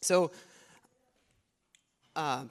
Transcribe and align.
So, 0.00 0.30
uh, 2.14 2.44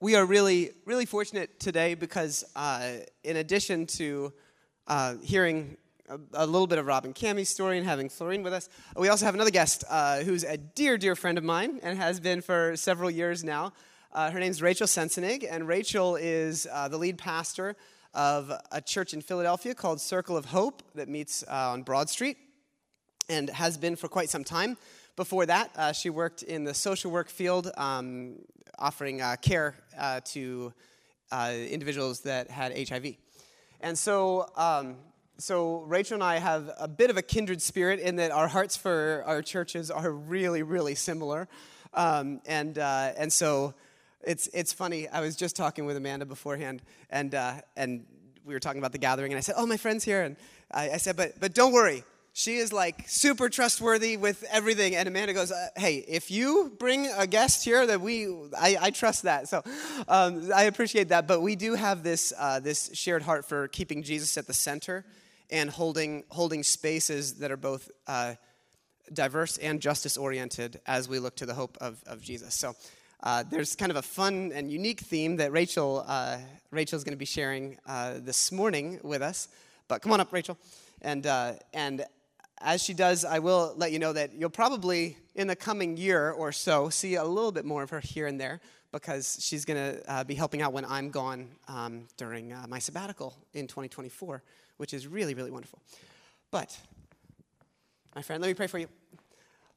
we 0.00 0.16
are 0.16 0.24
really, 0.24 0.70
really 0.86 1.04
fortunate 1.04 1.60
today 1.60 1.92
because, 1.92 2.42
uh, 2.56 2.92
in 3.22 3.36
addition 3.36 3.86
to 3.86 4.32
uh, 4.86 5.16
hearing 5.22 5.76
a, 6.08 6.18
a, 6.32 6.46
little 6.46 6.66
bit 6.66 6.78
of 6.78 6.86
Rob 6.86 7.04
and 7.04 7.14
Cami's 7.14 7.50
story 7.50 7.76
and 7.76 7.86
having 7.86 8.08
Florine 8.08 8.42
with 8.42 8.54
us, 8.54 8.70
we 8.96 9.08
also 9.08 9.26
have 9.26 9.34
another 9.34 9.50
guest 9.50 9.84
uh, 9.90 10.20
who's 10.20 10.42
a 10.42 10.56
dear, 10.56 10.96
dear 10.96 11.14
friend 11.14 11.36
of 11.36 11.44
mine 11.44 11.80
and 11.82 11.98
has 11.98 12.18
been 12.18 12.40
for 12.40 12.74
several 12.76 13.10
years 13.10 13.44
now. 13.44 13.74
Uh, 14.12 14.30
her 14.30 14.40
name's 14.40 14.62
Rachel 14.62 14.86
Sensenig, 14.86 15.46
and 15.48 15.68
Rachel 15.68 16.16
is 16.16 16.66
uh, 16.72 16.88
the 16.88 16.96
lead 16.96 17.18
pastor 17.18 17.76
of 18.14 18.50
a 18.72 18.80
church 18.80 19.12
in 19.12 19.20
Philadelphia 19.20 19.74
called 19.74 20.00
Circle 20.00 20.38
of 20.38 20.46
Hope 20.46 20.82
that 20.94 21.10
meets 21.10 21.42
uh, 21.42 21.72
on 21.72 21.82
Broad 21.82 22.08
Street 22.08 22.38
and 23.28 23.48
has 23.50 23.78
been 23.78 23.96
for 23.96 24.08
quite 24.08 24.28
some 24.28 24.44
time. 24.44 24.76
Before 25.20 25.44
that, 25.44 25.70
uh, 25.76 25.92
she 25.92 26.08
worked 26.08 26.42
in 26.42 26.64
the 26.64 26.72
social 26.72 27.10
work 27.10 27.28
field, 27.28 27.70
um, 27.76 28.36
offering 28.78 29.20
uh, 29.20 29.36
care 29.42 29.74
uh, 29.98 30.20
to 30.32 30.72
uh, 31.30 31.52
individuals 31.52 32.20
that 32.20 32.48
had 32.48 32.88
HIV. 32.88 33.16
And 33.82 33.98
so, 33.98 34.50
um, 34.56 34.96
so 35.36 35.80
Rachel 35.80 36.14
and 36.14 36.24
I 36.24 36.38
have 36.38 36.70
a 36.78 36.88
bit 36.88 37.10
of 37.10 37.18
a 37.18 37.22
kindred 37.22 37.60
spirit 37.60 38.00
in 38.00 38.16
that 38.16 38.30
our 38.30 38.48
hearts 38.48 38.78
for 38.78 39.22
our 39.26 39.42
churches 39.42 39.90
are 39.90 40.10
really, 40.10 40.62
really 40.62 40.94
similar. 40.94 41.48
Um, 41.92 42.40
and, 42.46 42.78
uh, 42.78 43.12
and 43.14 43.30
so 43.30 43.74
it's, 44.22 44.46
it's 44.54 44.72
funny. 44.72 45.06
I 45.06 45.20
was 45.20 45.36
just 45.36 45.54
talking 45.54 45.84
with 45.84 45.98
Amanda 45.98 46.24
beforehand, 46.24 46.80
and, 47.10 47.34
uh, 47.34 47.60
and 47.76 48.06
we 48.46 48.54
were 48.54 48.60
talking 48.60 48.78
about 48.78 48.92
the 48.92 48.98
gathering, 48.98 49.32
and 49.32 49.36
I 49.36 49.42
said, 49.42 49.56
Oh, 49.58 49.66
my 49.66 49.76
friend's 49.76 50.02
here. 50.02 50.22
And 50.22 50.36
I, 50.70 50.92
I 50.92 50.96
said, 50.96 51.14
but, 51.14 51.38
but 51.38 51.52
don't 51.52 51.74
worry. 51.74 52.04
She 52.32 52.56
is 52.56 52.72
like 52.72 53.08
super 53.08 53.48
trustworthy 53.48 54.16
with 54.16 54.44
everything. 54.50 54.94
And 54.94 55.08
Amanda 55.08 55.32
goes, 55.34 55.50
uh, 55.50 55.68
Hey, 55.76 56.04
if 56.08 56.30
you 56.30 56.72
bring 56.78 57.06
a 57.06 57.26
guest 57.26 57.64
here, 57.64 57.86
that 57.86 58.00
we, 58.00 58.28
I, 58.58 58.76
I 58.80 58.90
trust 58.90 59.24
that. 59.24 59.48
So 59.48 59.62
um, 60.08 60.50
I 60.54 60.64
appreciate 60.64 61.08
that. 61.08 61.26
But 61.26 61.40
we 61.40 61.56
do 61.56 61.74
have 61.74 62.02
this, 62.02 62.32
uh, 62.38 62.60
this 62.60 62.90
shared 62.94 63.22
heart 63.22 63.44
for 63.44 63.68
keeping 63.68 64.02
Jesus 64.02 64.38
at 64.38 64.46
the 64.46 64.54
center 64.54 65.04
and 65.50 65.68
holding, 65.68 66.24
holding 66.28 66.62
spaces 66.62 67.34
that 67.34 67.50
are 67.50 67.56
both 67.56 67.90
uh, 68.06 68.34
diverse 69.12 69.58
and 69.58 69.80
justice 69.80 70.16
oriented 70.16 70.80
as 70.86 71.08
we 71.08 71.18
look 71.18 71.36
to 71.36 71.46
the 71.46 71.54
hope 71.54 71.76
of, 71.80 72.02
of 72.06 72.22
Jesus. 72.22 72.54
So 72.54 72.74
uh, 73.22 73.44
there's 73.50 73.76
kind 73.76 73.90
of 73.90 73.96
a 73.96 74.02
fun 74.02 74.52
and 74.54 74.70
unique 74.70 75.00
theme 75.00 75.36
that 75.36 75.52
Rachel 75.52 76.04
uh, 76.06 76.38
Rachel's 76.70 77.04
going 77.04 77.12
to 77.12 77.18
be 77.18 77.24
sharing 77.26 77.76
uh, 77.86 78.14
this 78.18 78.50
morning 78.50 79.00
with 79.02 79.20
us. 79.20 79.48
But 79.88 80.00
come 80.00 80.12
on 80.12 80.20
up, 80.20 80.32
Rachel. 80.32 80.56
And 81.02 81.26
uh, 81.26 81.54
and 81.74 82.04
as 82.60 82.82
she 82.82 82.94
does, 82.94 83.24
I 83.24 83.38
will 83.38 83.74
let 83.76 83.92
you 83.92 83.98
know 83.98 84.12
that 84.12 84.34
you'll 84.34 84.50
probably 84.50 85.16
in 85.34 85.46
the 85.46 85.56
coming 85.56 85.96
year 85.96 86.30
or 86.30 86.52
so 86.52 86.90
see 86.90 87.14
a 87.14 87.24
little 87.24 87.52
bit 87.52 87.64
more 87.64 87.82
of 87.82 87.90
her 87.90 88.00
here 88.00 88.26
and 88.26 88.40
there 88.40 88.60
because 88.92 89.38
she's 89.40 89.64
going 89.64 89.76
to 89.76 90.12
uh, 90.12 90.24
be 90.24 90.34
helping 90.34 90.60
out 90.62 90.72
when 90.72 90.84
I'm 90.84 91.10
gone 91.10 91.48
um, 91.68 92.08
during 92.16 92.52
uh, 92.52 92.66
my 92.68 92.78
sabbatical 92.78 93.36
in 93.54 93.66
2024, 93.66 94.42
which 94.76 94.92
is 94.92 95.06
really 95.06 95.34
really 95.34 95.50
wonderful. 95.50 95.80
But 96.50 96.78
my 98.14 98.22
friend, 98.22 98.42
let 98.42 98.48
me 98.48 98.54
pray 98.54 98.66
for 98.66 98.78
you. 98.78 98.88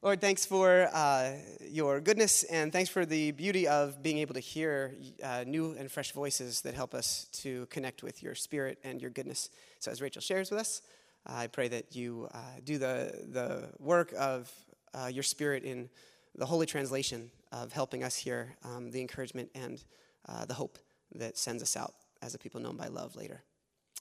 Lord, 0.02 0.20
thanks 0.20 0.44
for 0.44 0.90
uh, 0.92 1.32
your 1.66 1.98
goodness 1.98 2.42
and 2.42 2.70
thanks 2.70 2.90
for 2.90 3.06
the 3.06 3.30
beauty 3.30 3.66
of 3.66 4.02
being 4.02 4.18
able 4.18 4.34
to 4.34 4.40
hear 4.40 4.94
uh, 5.22 5.44
new 5.46 5.74
and 5.78 5.90
fresh 5.90 6.12
voices 6.12 6.60
that 6.62 6.74
help 6.74 6.92
us 6.92 7.26
to 7.32 7.64
connect 7.66 8.02
with 8.02 8.22
your 8.22 8.34
spirit 8.34 8.78
and 8.84 9.00
your 9.00 9.10
goodness. 9.10 9.48
So, 9.78 9.90
as 9.90 10.02
Rachel 10.02 10.20
shares 10.20 10.50
with 10.50 10.60
us, 10.60 10.82
I 11.26 11.46
pray 11.46 11.68
that 11.68 11.94
you 11.96 12.28
uh, 12.34 12.38
do 12.64 12.78
the, 12.78 13.24
the 13.30 13.70
work 13.78 14.12
of 14.18 14.52
uh, 14.92 15.06
your 15.06 15.22
spirit 15.22 15.64
in 15.64 15.88
the 16.36 16.46
holy 16.46 16.66
translation 16.66 17.30
of 17.52 17.72
helping 17.72 18.02
us 18.02 18.16
hear 18.16 18.56
um, 18.64 18.90
the 18.90 19.00
encouragement 19.00 19.50
and 19.54 19.82
uh, 20.28 20.44
the 20.44 20.54
hope 20.54 20.78
that 21.14 21.38
sends 21.38 21.62
us 21.62 21.76
out 21.76 21.94
as 22.22 22.34
a 22.34 22.38
people 22.38 22.60
known 22.60 22.76
by 22.76 22.88
love 22.88 23.16
later. 23.16 23.42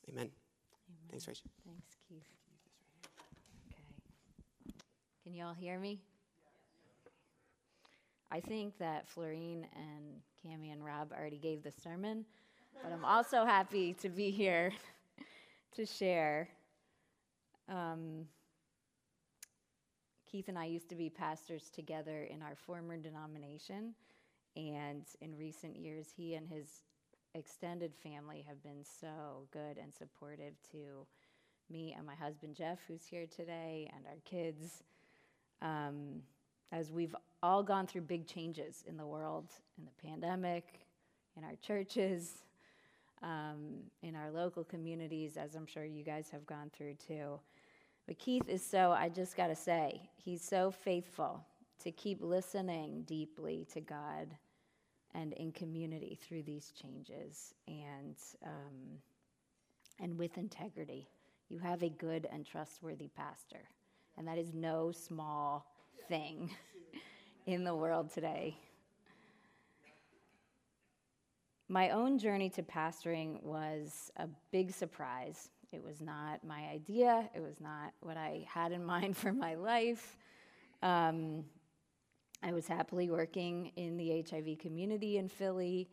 Amen. 0.09 0.23
Amen. 0.23 0.31
Thanks, 1.09 1.27
Rachel. 1.27 1.49
Thanks. 1.65 1.97
Keith. 2.09 2.23
Okay. 3.67 4.73
Can 5.23 5.33
you 5.33 5.45
all 5.45 5.53
hear 5.53 5.79
me? 5.79 5.99
I 8.31 8.39
think 8.39 8.77
that 8.79 9.07
Florine 9.07 9.67
and 9.75 10.21
Cami 10.43 10.71
and 10.73 10.83
Rob 10.83 11.11
already 11.17 11.37
gave 11.37 11.61
the 11.61 11.71
sermon, 11.71 12.25
but 12.81 12.91
I'm 12.91 13.05
also 13.05 13.45
happy 13.45 13.93
to 14.01 14.09
be 14.09 14.31
here 14.31 14.73
to 15.75 15.85
share. 15.85 16.49
Um, 17.69 18.25
Keith 20.29 20.47
and 20.47 20.57
I 20.57 20.65
used 20.65 20.89
to 20.89 20.95
be 20.95 21.09
pastors 21.09 21.69
together 21.69 22.23
in 22.23 22.41
our 22.41 22.55
former 22.55 22.97
denomination, 22.97 23.93
and 24.55 25.03
in 25.21 25.37
recent 25.37 25.75
years, 25.75 26.07
he 26.15 26.35
and 26.35 26.47
his 26.47 26.83
extended 27.35 27.93
family 27.95 28.43
have 28.47 28.61
been 28.63 28.83
so 28.83 29.47
good 29.51 29.77
and 29.81 29.93
supportive 29.93 30.53
to 30.71 31.05
me 31.69 31.93
and 31.97 32.05
my 32.05 32.15
husband 32.15 32.55
Jeff, 32.55 32.79
who's 32.87 33.05
here 33.05 33.25
today, 33.25 33.89
and 33.95 34.05
our 34.05 34.19
kids 34.25 34.83
um, 35.61 36.21
as 36.71 36.91
we've 36.91 37.15
all 37.41 37.63
gone 37.63 37.87
through 37.87 38.01
big 38.01 38.27
changes 38.27 38.83
in 38.87 38.97
the 38.97 39.05
world, 39.05 39.45
in 39.77 39.85
the 39.85 40.07
pandemic, 40.07 40.65
in 41.37 41.43
our 41.43 41.55
churches, 41.61 42.43
um, 43.21 43.75
in 44.01 44.15
our 44.15 44.31
local 44.31 44.63
communities, 44.63 45.37
as 45.37 45.55
I'm 45.55 45.65
sure 45.65 45.85
you 45.85 46.03
guys 46.03 46.29
have 46.31 46.45
gone 46.45 46.69
through 46.75 46.95
too. 46.95 47.39
But 48.07 48.19
Keith 48.19 48.47
is 48.47 48.65
so, 48.65 48.91
I 48.91 49.09
just 49.09 49.37
got 49.37 49.47
to 49.47 49.55
say, 49.55 50.01
he's 50.15 50.41
so 50.41 50.71
faithful 50.71 51.45
to 51.83 51.91
keep 51.91 52.21
listening 52.21 53.03
deeply 53.03 53.65
to 53.73 53.81
God 53.81 54.27
and 55.13 55.33
in 55.33 55.51
community 55.51 56.19
through 56.21 56.43
these 56.43 56.71
changes 56.71 57.53
and, 57.67 58.15
um, 58.45 58.99
and 59.99 60.17
with 60.17 60.37
integrity. 60.37 61.07
You 61.49 61.59
have 61.59 61.83
a 61.83 61.89
good 61.89 62.27
and 62.31 62.45
trustworthy 62.45 63.09
pastor 63.15 63.69
and 64.17 64.27
that 64.27 64.37
is 64.37 64.53
no 64.53 64.91
small 64.91 65.65
thing 66.07 66.49
in 67.45 67.63
the 67.63 67.75
world 67.75 68.11
today. 68.11 68.57
My 71.69 71.89
own 71.89 72.19
journey 72.19 72.49
to 72.51 72.63
pastoring 72.63 73.41
was 73.41 74.11
a 74.17 74.27
big 74.51 74.71
surprise. 74.71 75.49
It 75.73 75.83
was 75.83 76.01
not 76.01 76.43
my 76.45 76.67
idea, 76.71 77.29
it 77.35 77.41
was 77.41 77.59
not 77.59 77.93
what 78.01 78.15
I 78.15 78.45
had 78.47 78.71
in 78.71 78.85
mind 78.95 79.17
for 79.17 79.33
my 79.33 79.55
life. 79.55 80.17
Um, 80.81 81.45
I 82.43 82.51
was 82.51 82.67
happily 82.67 83.09
working 83.09 83.71
in 83.75 83.97
the 83.97 84.23
HIV 84.29 84.59
community 84.59 85.17
in 85.17 85.29
Philly 85.29 85.89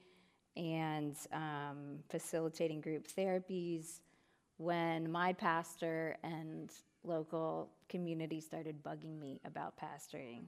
and 0.57 1.17
um, 1.33 2.01
facilitating 2.09 2.81
group 2.81 3.07
therapies 3.07 4.01
when 4.57 5.11
my 5.11 5.33
pastor 5.33 6.17
and 6.23 6.71
local 7.05 7.71
community 7.89 8.41
started 8.41 8.83
bugging 8.83 9.19
me 9.19 9.41
about 9.45 9.75
pastoring. 9.79 10.43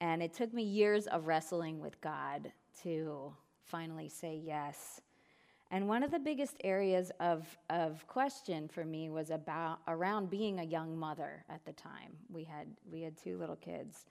And 0.00 0.22
it 0.22 0.32
took 0.32 0.52
me 0.52 0.62
years 0.62 1.06
of 1.06 1.26
wrestling 1.26 1.78
with 1.78 2.00
God 2.00 2.50
to 2.82 3.32
finally 3.62 4.08
say 4.08 4.40
yes. 4.42 5.00
And 5.72 5.86
one 5.86 6.02
of 6.02 6.10
the 6.10 6.18
biggest 6.18 6.56
areas 6.64 7.12
of, 7.20 7.46
of 7.68 8.04
question 8.08 8.66
for 8.66 8.84
me 8.84 9.08
was 9.08 9.30
about 9.30 9.78
around 9.86 10.28
being 10.28 10.58
a 10.58 10.64
young 10.64 10.96
mother 10.96 11.44
at 11.48 11.64
the 11.64 11.72
time. 11.72 12.16
We 12.28 12.42
had 12.42 12.66
we 12.90 13.02
had 13.02 13.16
two 13.16 13.38
little 13.38 13.56
kids. 13.56 14.06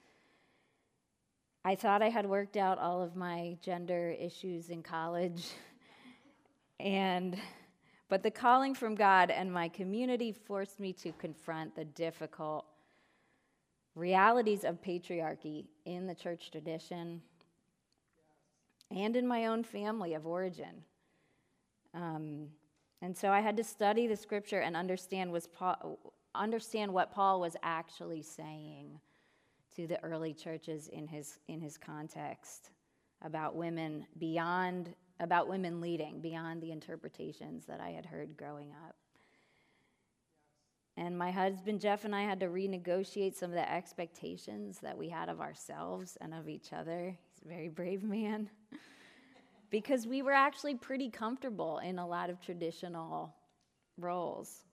I 1.66 1.76
thought 1.76 2.02
I 2.02 2.10
had 2.10 2.26
worked 2.26 2.56
out 2.56 2.80
all 2.80 3.02
of 3.02 3.18
my 3.18 3.58
gender 3.62 4.16
issues 4.18 4.70
in 4.70 4.82
college. 4.82 5.50
and 6.80 7.38
but 8.08 8.24
the 8.24 8.32
calling 8.32 8.74
from 8.74 8.96
God 8.96 9.30
and 9.30 9.52
my 9.52 9.68
community 9.68 10.32
forced 10.32 10.80
me 10.80 10.94
to 10.94 11.12
confront 11.12 11.76
the 11.76 11.86
difficult 11.86 12.66
realities 13.96 14.64
of 14.64 14.82
patriarchy 14.82 15.66
in 15.86 16.08
the 16.08 16.16
church 16.16 16.52
tradition 16.52 17.22
and 18.90 19.16
in 19.18 19.28
my 19.28 19.48
own 19.48 19.64
family 19.64 20.14
of 20.14 20.26
origin. 20.26 20.84
Um, 21.94 22.48
and 23.02 23.16
so 23.16 23.30
I 23.32 23.40
had 23.40 23.58
to 23.58 23.64
study 23.64 24.08
the 24.08 24.16
scripture 24.16 24.60
and 24.60 24.76
understand, 24.76 25.32
was 25.32 25.48
Paul, 25.48 26.00
understand 26.36 26.94
what 26.94 27.12
Paul 27.12 27.40
was 27.40 27.56
actually 27.64 28.22
saying 28.22 29.00
to 29.76 29.88
the 29.88 30.04
early 30.04 30.34
churches 30.34 30.88
in 30.88 31.08
his, 31.08 31.40
in 31.48 31.62
his 31.62 31.78
context 31.78 32.72
about 33.22 33.56
women 33.56 34.06
beyond 34.18 34.94
about 35.20 35.50
women 35.50 35.82
leading 35.82 36.22
beyond 36.22 36.62
the 36.62 36.72
interpretations 36.72 37.66
that 37.66 37.82
I 37.82 37.90
had 37.90 38.06
heard 38.06 38.38
growing 38.38 38.72
up. 38.88 38.96
And 40.96 41.18
my 41.18 41.32
husband 41.32 41.80
Jeff 41.80 42.06
and 42.06 42.16
I 42.16 42.24
had 42.24 42.40
to 42.42 42.48
renegotiate 42.48 43.36
some 43.36 43.52
of 43.52 43.56
the 43.56 43.72
expectations 43.72 44.80
that 44.80 44.98
we 44.98 45.10
had 45.10 45.30
of 45.30 45.40
ourselves 45.40 46.18
and 46.22 46.34
of 46.34 46.50
each 46.50 46.74
other. 46.74 47.18
He's 47.34 47.46
a 47.46 47.48
very 47.48 47.70
brave 47.70 48.04
man. 48.04 48.50
Because 49.70 50.08
we 50.08 50.22
were 50.22 50.34
actually 50.34 50.76
pretty 50.76 51.10
comfortable 51.10 51.80
in 51.80 52.00
a 52.00 52.08
lot 52.08 52.30
of 52.30 52.42
traditional 52.42 53.34
roles. 53.98 54.64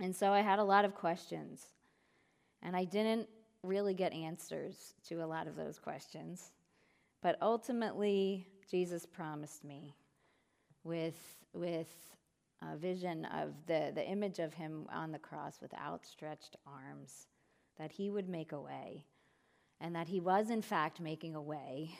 And 0.00 0.14
so 0.14 0.32
I 0.32 0.40
had 0.40 0.58
a 0.58 0.64
lot 0.64 0.84
of 0.84 0.94
questions. 0.94 1.66
And 2.62 2.76
I 2.76 2.84
didn't 2.84 3.28
really 3.62 3.94
get 3.94 4.12
answers 4.12 4.94
to 5.08 5.22
a 5.22 5.26
lot 5.26 5.46
of 5.46 5.56
those 5.56 5.78
questions. 5.78 6.52
But 7.22 7.36
ultimately, 7.42 8.46
Jesus 8.70 9.06
promised 9.06 9.64
me 9.64 9.94
with, 10.84 11.18
with 11.52 11.88
a 12.62 12.76
vision 12.76 13.24
of 13.26 13.54
the, 13.66 13.92
the 13.94 14.06
image 14.06 14.38
of 14.38 14.54
him 14.54 14.86
on 14.92 15.12
the 15.12 15.18
cross 15.18 15.58
with 15.60 15.72
outstretched 15.74 16.56
arms 16.66 17.26
that 17.78 17.92
he 17.92 18.10
would 18.10 18.28
make 18.28 18.52
a 18.52 18.60
way, 18.60 19.04
and 19.80 19.94
that 19.94 20.08
he 20.08 20.18
was, 20.18 20.50
in 20.50 20.62
fact, 20.62 21.00
making 21.00 21.36
a 21.36 21.40
way 21.40 21.90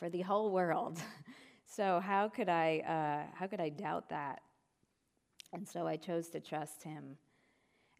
for 0.00 0.08
the 0.08 0.22
whole 0.22 0.50
world. 0.50 0.98
so, 1.66 2.00
how 2.00 2.28
could 2.28 2.48
I, 2.48 2.78
uh, 2.80 3.36
how 3.36 3.46
could 3.46 3.60
I 3.60 3.68
doubt 3.68 4.08
that? 4.08 4.40
And 5.52 5.68
so 5.68 5.86
I 5.86 5.96
chose 5.96 6.28
to 6.30 6.40
trust 6.40 6.82
him. 6.82 7.16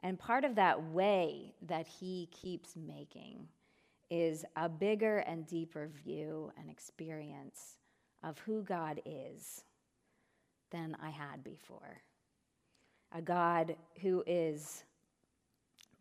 And 0.02 0.18
part 0.18 0.44
of 0.44 0.54
that 0.54 0.82
way 0.82 1.54
that 1.62 1.86
he 1.86 2.28
keeps 2.32 2.74
making 2.74 3.48
is 4.10 4.44
a 4.56 4.68
bigger 4.68 5.18
and 5.18 5.46
deeper 5.46 5.90
view 6.04 6.50
and 6.58 6.70
experience 6.70 7.76
of 8.24 8.38
who 8.40 8.62
God 8.62 9.00
is 9.04 9.64
than 10.70 10.96
I 11.02 11.10
had 11.10 11.44
before. 11.44 12.00
A 13.12 13.20
God 13.20 13.76
who 14.00 14.24
is 14.26 14.84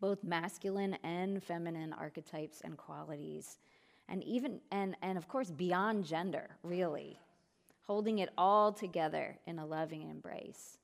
both 0.00 0.24
masculine 0.24 0.96
and 1.04 1.42
feminine 1.42 1.92
archetypes 1.92 2.62
and 2.64 2.76
qualities, 2.76 3.58
and 4.10 4.24
even, 4.24 4.60
and, 4.72 4.96
and 5.02 5.16
of 5.16 5.28
course, 5.28 5.50
beyond 5.50 6.04
gender, 6.04 6.50
really, 6.64 7.16
holding 7.82 8.18
it 8.18 8.30
all 8.36 8.72
together 8.72 9.38
in 9.46 9.60
a 9.60 9.64
loving 9.64 10.02
embrace 10.02 10.78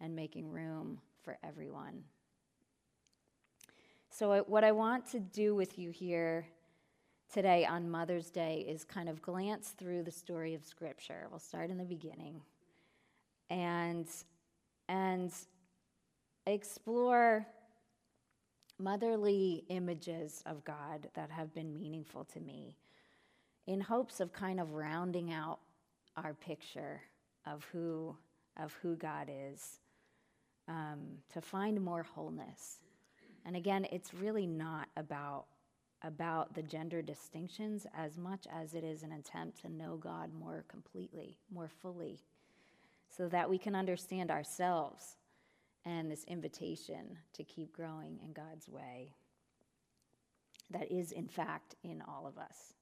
and 0.00 0.14
making 0.14 0.50
room 0.50 1.00
for 1.22 1.38
everyone. 1.44 2.02
So, 4.10 4.44
what 4.48 4.64
I 4.64 4.72
want 4.72 5.06
to 5.12 5.20
do 5.20 5.54
with 5.54 5.78
you 5.78 5.90
here 5.90 6.46
today 7.32 7.64
on 7.64 7.90
Mother's 7.90 8.30
Day 8.30 8.64
is 8.68 8.84
kind 8.84 9.08
of 9.08 9.22
glance 9.22 9.70
through 9.70 10.02
the 10.02 10.10
story 10.10 10.54
of 10.54 10.64
Scripture. 10.64 11.26
We'll 11.30 11.40
start 11.40 11.70
in 11.70 11.78
the 11.78 11.84
beginning 11.84 12.40
and, 13.50 14.08
and 14.88 15.32
explore 16.46 17.46
motherly 18.78 19.64
images 19.68 20.42
of 20.46 20.64
God 20.64 21.08
that 21.14 21.30
have 21.30 21.54
been 21.54 21.72
meaningful 21.72 22.24
to 22.24 22.40
me 22.40 22.76
in 23.66 23.80
hopes 23.80 24.20
of 24.20 24.32
kind 24.32 24.60
of 24.60 24.72
rounding 24.72 25.32
out 25.32 25.60
our 26.16 26.34
picture 26.34 27.00
of 27.46 27.64
who, 27.72 28.14
of 28.56 28.72
who 28.82 28.96
God 28.96 29.30
is, 29.30 29.80
um, 30.68 31.00
to 31.32 31.40
find 31.40 31.80
more 31.80 32.02
wholeness. 32.02 32.78
And 33.46 33.56
again, 33.56 33.86
it's 33.90 34.14
really 34.14 34.46
not 34.46 34.88
about, 34.96 35.46
about 36.02 36.54
the 36.54 36.62
gender 36.62 37.02
distinctions 37.02 37.86
as 37.96 38.16
much 38.16 38.46
as 38.52 38.74
it 38.74 38.84
is 38.84 39.02
an 39.02 39.12
attempt 39.12 39.60
to 39.62 39.68
know 39.68 39.96
God 39.96 40.30
more 40.32 40.64
completely, 40.68 41.36
more 41.52 41.68
fully, 41.68 42.20
so 43.08 43.28
that 43.28 43.48
we 43.48 43.58
can 43.58 43.74
understand 43.74 44.30
ourselves 44.30 45.16
and 45.84 46.10
this 46.10 46.24
invitation 46.24 47.18
to 47.34 47.44
keep 47.44 47.72
growing 47.72 48.18
in 48.22 48.32
God's 48.32 48.68
way 48.68 49.14
that 50.70 50.90
is, 50.90 51.12
in 51.12 51.28
fact, 51.28 51.74
in 51.82 52.02
all 52.08 52.26
of 52.26 52.38
us. 52.38 52.74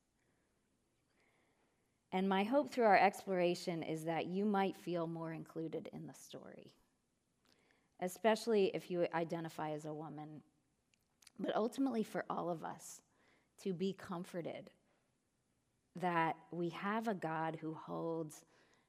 And 2.13 2.29
my 2.29 2.45
hope 2.45 2.71
through 2.71 2.85
our 2.85 2.99
exploration 2.99 3.83
is 3.83 4.05
that 4.05 4.27
you 4.27 4.45
might 4.45 4.77
feel 4.77 5.07
more 5.07 5.33
included 5.33 5.89
in 5.93 6.07
the 6.07 6.15
story, 6.15 6.73
especially 8.01 8.71
if 8.75 8.91
you 8.91 9.07
identify 9.15 9.73
as 9.73 9.87
a 9.87 9.95
woman, 9.95 10.43
but 11.41 11.57
ultimately 11.57 12.03
for 12.03 12.25
all 12.29 12.51
of 12.51 12.65
us 12.65 13.01
to 13.63 13.73
be 13.73 13.93
comforted 13.95 14.71
that 15.97 16.37
we 16.51 16.69
have 16.71 17.09
a 17.09 17.15
God 17.15 17.59
who 17.61 17.75
holds 17.75 18.45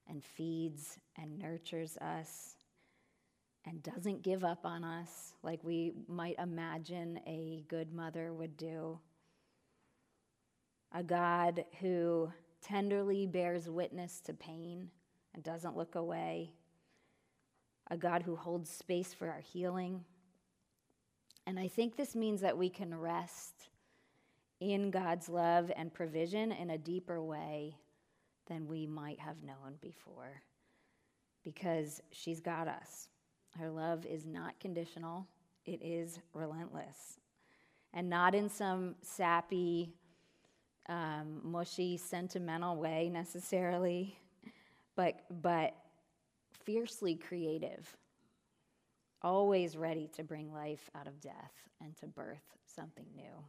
and 0.08 0.24
feeds 0.24 1.00
and 1.18 1.40
nurtures 1.40 1.98
us 1.98 2.56
and 3.66 3.82
doesn't 3.84 4.24
give 4.24 4.44
up 4.44 4.66
on 4.66 4.84
us 4.84 5.34
like 5.42 5.64
we 5.64 5.94
might 6.08 6.38
imagine 6.40 7.20
a 7.26 7.64
good 7.68 7.94
mother 7.94 8.34
would 8.34 8.58
do. 8.58 9.00
A 10.92 11.04
God 11.04 11.66
who 11.80 12.32
tenderly 12.62 13.26
bears 13.26 13.70
witness 13.70 14.20
to 14.22 14.34
pain 14.34 14.90
and 15.34 15.44
doesn't 15.44 15.78
look 15.78 15.96
away. 15.96 16.52
A 17.90 17.98
God 17.98 18.24
who 18.24 18.36
holds 18.36 18.70
space 18.70 19.14
for 19.14 19.30
our 19.30 19.40
healing. 19.40 20.04
And 21.46 21.60
I 21.60 21.68
think 21.68 21.96
this 21.96 22.16
means 22.16 22.42
that 22.42 22.58
we 22.58 22.70
can 22.70 22.96
rest 22.96 23.70
in 24.60 24.92
God's 24.92 25.28
love 25.28 25.72
and 25.76 25.94
provision 25.94 26.52
in 26.52 26.70
a 26.70 26.78
deeper 26.78 27.22
way 27.22 27.78
than 28.48 28.68
we 28.68 28.86
might 28.86 29.20
have 29.20 29.44
known 29.44 29.76
before 29.82 30.42
because 31.44 32.02
she's 32.12 32.40
got 32.40 32.68
us. 32.68 33.10
Her 33.58 33.70
love 33.70 34.06
is 34.06 34.26
not 34.26 34.60
conditional, 34.60 35.28
it 35.66 35.82
is 35.82 36.20
relentless. 36.34 37.20
And 37.94 38.10
not 38.10 38.34
in 38.34 38.50
some 38.50 38.96
sappy, 39.02 39.94
um, 40.90 41.42
mushy, 41.44 41.98
sentimental 41.98 42.76
way 42.76 43.10
necessarily, 43.14 44.18
but, 44.96 45.20
but 45.30 45.76
fiercely 46.66 47.16
creative, 47.16 47.96
always 49.22 49.78
ready 49.78 50.10
to 50.16 50.24
bring 50.24 50.52
life 50.52 50.90
out 50.96 51.08
of 51.08 51.22
death 51.22 51.54
and 51.82 51.96
to 51.98 52.08
birth 52.08 52.44
something 52.66 53.06
new. 53.16 53.44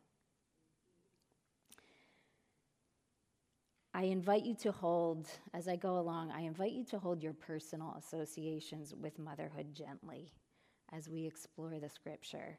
I 3.96 4.02
invite 4.02 4.44
you 4.44 4.56
to 4.56 4.72
hold, 4.72 5.28
as 5.54 5.68
I 5.68 5.76
go 5.76 5.98
along, 5.98 6.32
I 6.32 6.40
invite 6.40 6.72
you 6.72 6.84
to 6.86 6.98
hold 6.98 7.22
your 7.22 7.32
personal 7.32 7.94
associations 7.96 8.92
with 8.92 9.20
motherhood 9.20 9.72
gently 9.72 10.32
as 10.92 11.08
we 11.08 11.24
explore 11.24 11.78
the 11.78 11.88
scripture. 11.88 12.58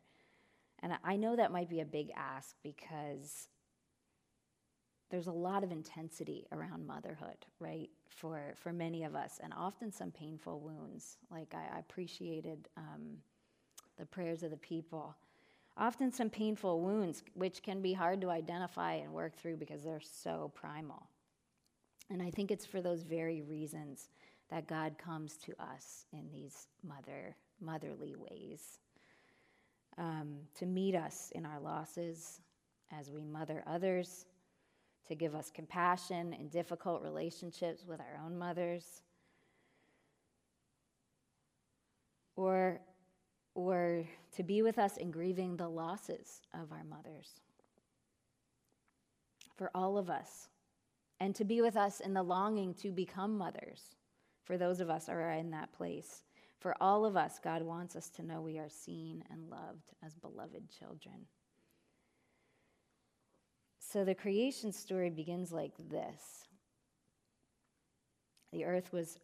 And 0.81 0.93
I 1.03 1.17
know 1.17 1.35
that 1.35 1.51
might 1.51 1.69
be 1.69 1.81
a 1.81 1.85
big 1.85 2.09
ask 2.15 2.55
because 2.63 3.49
there's 5.09 5.27
a 5.27 5.31
lot 5.31 5.65
of 5.65 5.73
intensity 5.73 6.47
around 6.53 6.87
motherhood, 6.87 7.45
right, 7.59 7.89
for, 8.07 8.53
for 8.55 8.71
many 8.71 9.03
of 9.03 9.13
us, 9.13 9.41
and 9.43 9.53
often 9.53 9.91
some 9.91 10.11
painful 10.11 10.61
wounds. 10.61 11.17
Like 11.29 11.53
I, 11.53 11.75
I 11.75 11.79
appreciated 11.79 12.69
um, 12.77 13.17
the 13.99 14.05
prayers 14.05 14.41
of 14.41 14.51
the 14.51 14.57
people. 14.57 15.13
Often 15.77 16.13
some 16.13 16.29
painful 16.29 16.79
wounds, 16.79 17.23
which 17.33 17.61
can 17.61 17.81
be 17.81 17.91
hard 17.91 18.21
to 18.21 18.29
identify 18.29 18.93
and 18.93 19.11
work 19.11 19.35
through 19.35 19.57
because 19.57 19.83
they're 19.83 19.99
so 19.99 20.53
primal. 20.55 21.09
And 22.09 22.21
I 22.21 22.29
think 22.29 22.51
it's 22.51 22.65
for 22.65 22.81
those 22.81 23.03
very 23.03 23.41
reasons 23.41 24.09
that 24.49 24.67
God 24.67 24.97
comes 24.97 25.37
to 25.37 25.53
us 25.59 26.05
in 26.13 26.29
these 26.31 26.67
mother, 26.83 27.35
motherly 27.59 28.15
ways. 28.15 28.79
Um, 29.97 30.35
to 30.59 30.65
meet 30.65 30.93
us 30.93 31.31
in 31.33 31.45
our 31.45 31.59
losses 31.59 32.41
as 32.91 33.09
we 33.09 33.23
mother 33.23 33.63
others, 33.65 34.25
to 35.07 35.15
give 35.15 35.33
us 35.33 35.49
compassion 35.49 36.33
in 36.33 36.49
difficult 36.49 37.01
relationships 37.01 37.85
with 37.87 37.99
our 37.99 38.19
own 38.23 38.37
mothers, 38.37 39.01
or, 42.35 42.81
or 43.53 44.03
to 44.35 44.43
be 44.43 44.61
with 44.61 44.77
us 44.77 44.97
in 44.97 45.11
grieving 45.11 45.55
the 45.55 45.67
losses 45.67 46.41
of 46.53 46.71
our 46.71 46.83
mothers. 46.83 47.39
For 49.55 49.71
all 49.73 49.97
of 49.97 50.09
us, 50.09 50.49
and 51.19 51.35
to 51.35 51.45
be 51.45 51.61
with 51.61 51.77
us 51.77 51.99
in 51.99 52.13
the 52.13 52.23
longing 52.23 52.73
to 52.75 52.91
become 52.91 53.37
mothers 53.37 53.95
for 54.43 54.57
those 54.57 54.79
of 54.79 54.89
us 54.89 55.07
who 55.07 55.13
are 55.13 55.31
in 55.31 55.51
that 55.51 55.71
place. 55.73 56.23
For 56.59 56.75
all 56.81 57.05
of 57.05 57.15
us, 57.15 57.39
God 57.43 57.61
wants 57.61 57.95
us 57.95 58.09
to 58.11 58.23
know 58.23 58.41
we 58.41 58.57
are 58.57 58.69
seen 58.69 59.23
and 59.29 59.49
loved 59.49 59.93
as 60.03 60.15
beloved 60.15 60.69
children. 60.79 61.25
So 63.79 64.03
the 64.03 64.15
creation 64.15 64.71
story 64.71 65.09
begins 65.09 65.51
like 65.51 65.73
this 65.77 66.47
The 68.51 68.65
earth 68.65 68.91
was 68.91 69.19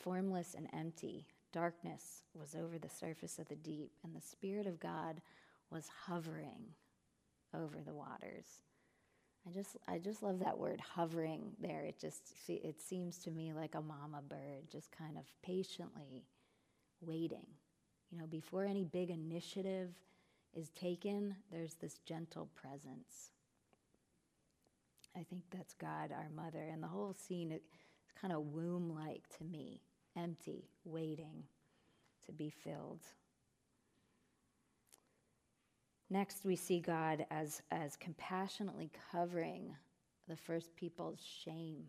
formless 0.00 0.54
and 0.54 0.68
empty, 0.72 1.26
darkness 1.52 2.22
was 2.34 2.54
over 2.54 2.78
the 2.78 2.88
surface 2.88 3.38
of 3.38 3.48
the 3.48 3.56
deep, 3.56 3.92
and 4.02 4.14
the 4.14 4.20
Spirit 4.20 4.66
of 4.66 4.80
God 4.80 5.20
was 5.70 5.88
hovering 6.06 6.74
over 7.54 7.76
the 7.84 7.94
waters. 7.94 8.46
I 9.46 9.52
just 9.52 9.76
I 9.86 9.98
just 9.98 10.22
love 10.22 10.40
that 10.40 10.58
word 10.58 10.80
hovering 10.80 11.52
there. 11.60 11.82
It 11.84 12.00
just 12.00 12.32
it 12.48 12.82
seems 12.82 13.18
to 13.18 13.30
me 13.30 13.52
like 13.52 13.74
a 13.74 13.80
mama 13.80 14.22
bird 14.28 14.70
just 14.70 14.90
kind 14.90 15.16
of 15.16 15.24
patiently 15.42 16.24
waiting. 17.00 17.46
You 18.10 18.18
know, 18.18 18.26
before 18.26 18.64
any 18.64 18.84
big 18.84 19.10
initiative 19.10 19.90
is 20.54 20.70
taken, 20.70 21.36
there's 21.52 21.74
this 21.74 21.98
gentle 22.06 22.48
presence. 22.56 23.30
I 25.16 25.22
think 25.22 25.42
that's 25.50 25.74
God, 25.74 26.12
our 26.12 26.28
mother, 26.34 26.62
and 26.72 26.82
the 26.82 26.88
whole 26.88 27.14
scene 27.14 27.52
is 27.52 27.62
kind 28.20 28.32
of 28.32 28.52
womb-like 28.52 29.24
to 29.38 29.44
me, 29.44 29.80
empty, 30.16 30.68
waiting 30.84 31.44
to 32.26 32.32
be 32.32 32.50
filled. 32.50 33.00
Next, 36.08 36.44
we 36.44 36.56
see 36.56 36.78
God 36.80 37.26
as, 37.30 37.62
as 37.70 37.96
compassionately 37.96 38.90
covering 39.10 39.74
the 40.28 40.36
first 40.36 40.74
people's 40.76 41.20
shame 41.44 41.84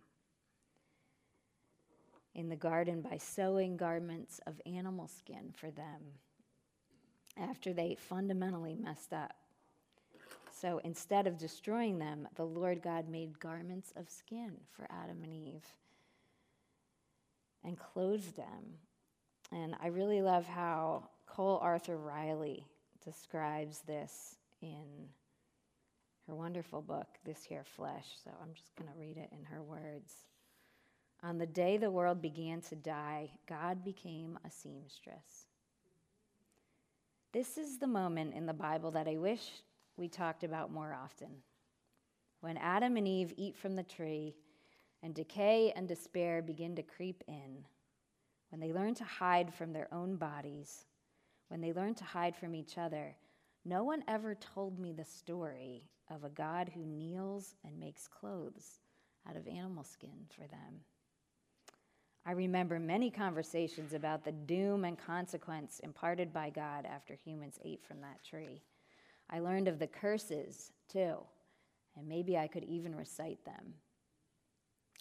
in 2.34 2.50
the 2.50 2.56
garden 2.56 3.02
by 3.02 3.18
sewing 3.18 3.78
garments 3.78 4.40
of 4.48 4.62
animal 4.66 5.08
skin 5.08 5.54
for 5.56 5.72
them 5.72 6.02
after 7.36 7.74
they 7.74 7.96
fundamentally 8.00 8.76
messed 8.76 9.14
up. 9.14 9.36
So 10.52 10.80
instead 10.84 11.28
of 11.28 11.38
destroying 11.38 12.00
them, 12.00 12.28
the 12.36 12.46
Lord 12.46 12.82
God 12.82 13.08
made 13.10 13.40
garments 13.40 13.94
of 13.96 14.10
skin 14.10 14.54
for 14.72 14.88
Adam 14.90 15.22
and 15.24 15.34
Eve 15.34 15.66
and 17.64 17.78
clothed 17.78 18.36
them. 18.36 18.80
And 19.52 19.76
I 19.82 19.88
really 19.88 20.22
love 20.22 20.48
how 20.48 21.10
Cole 21.28 21.60
Arthur 21.62 21.98
Riley 21.98 22.66
describes 23.08 23.80
this 23.88 24.36
in 24.62 25.08
her 26.28 26.36
wonderful 26.36 26.82
book, 26.82 27.08
This 27.24 27.42
Here 27.42 27.64
Flesh. 27.64 28.06
So 28.22 28.32
I'm 28.42 28.54
just 28.54 28.76
going 28.76 28.92
to 28.92 29.00
read 29.00 29.16
it 29.16 29.30
in 29.32 29.46
her 29.46 29.64
words. 29.64 30.14
On 31.24 31.38
the 31.38 31.46
day 31.46 31.78
the 31.78 31.90
world 31.90 32.22
began 32.22 32.60
to 32.64 32.76
die, 32.76 33.30
God 33.48 33.82
became 33.86 34.38
a 34.46 34.52
seamstress. 34.52 35.46
This 37.32 37.58
is 37.58 37.78
the 37.78 37.88
moment 37.88 38.34
in 38.34 38.46
the 38.46 38.54
Bible 38.54 38.92
that 38.92 39.08
I 39.08 39.16
wish 39.16 39.52
we 39.96 40.10
talked 40.10 40.44
about 40.44 40.74
more 40.74 40.94
often. 40.94 41.30
When 42.42 42.58
Adam 42.58 42.98
and 42.98 43.08
Eve 43.08 43.34
eat 43.38 43.56
from 43.56 43.78
the 43.78 43.84
tree 43.84 44.36
and 45.02 45.14
decay 45.16 45.72
and 45.78 45.88
despair 45.88 46.42
begin 46.42 46.76
to 46.76 46.84
creep 46.84 47.24
in, 47.26 47.64
when 48.50 48.60
they 48.60 48.74
learn 48.74 48.96
to 48.96 49.06
hide 49.06 49.54
from 49.54 49.72
their 49.72 49.88
own 49.94 50.18
bodies, 50.18 50.84
when 51.50 51.62
they 51.62 51.74
learn 51.74 51.96
to 51.96 52.04
hide 52.04 52.36
from 52.36 52.56
each 52.56 52.78
other, 52.78 53.16
no 53.66 53.84
one 53.84 54.04
ever 54.08 54.36
told 54.36 54.80
me 54.80 54.94
the 54.94 55.06
story 55.06 55.84
of 56.10 56.24
a 56.24 56.30
God 56.30 56.72
who 56.74 56.86
kneels 56.86 57.56
and 57.66 57.80
makes 57.80 58.08
clothes 58.08 58.80
out 59.28 59.36
of 59.36 59.48
animal 59.48 59.84
skin 59.84 60.26
for 60.30 60.48
them. 60.48 60.82
I 62.26 62.32
remember 62.32 62.78
many 62.80 63.10
conversations 63.10 63.94
about 63.94 64.26
the 64.26 64.34
doom 64.34 64.84
and 64.84 64.98
consequence 64.98 65.80
imparted 65.80 66.34
by 66.34 66.50
God 66.50 66.86
after 66.86 67.14
humans 67.14 67.58
ate 67.64 67.84
from 67.86 68.02
that 68.02 68.24
tree. 68.24 68.62
I 69.30 69.40
learned 69.40 69.68
of 69.68 69.80
the 69.80 69.88
curses, 69.88 70.72
too, 70.92 71.16
and 71.96 72.08
maybe 72.08 72.38
I 72.38 72.48
could 72.48 72.66
even 72.66 72.96
recite 72.96 73.44
them. 73.46 73.76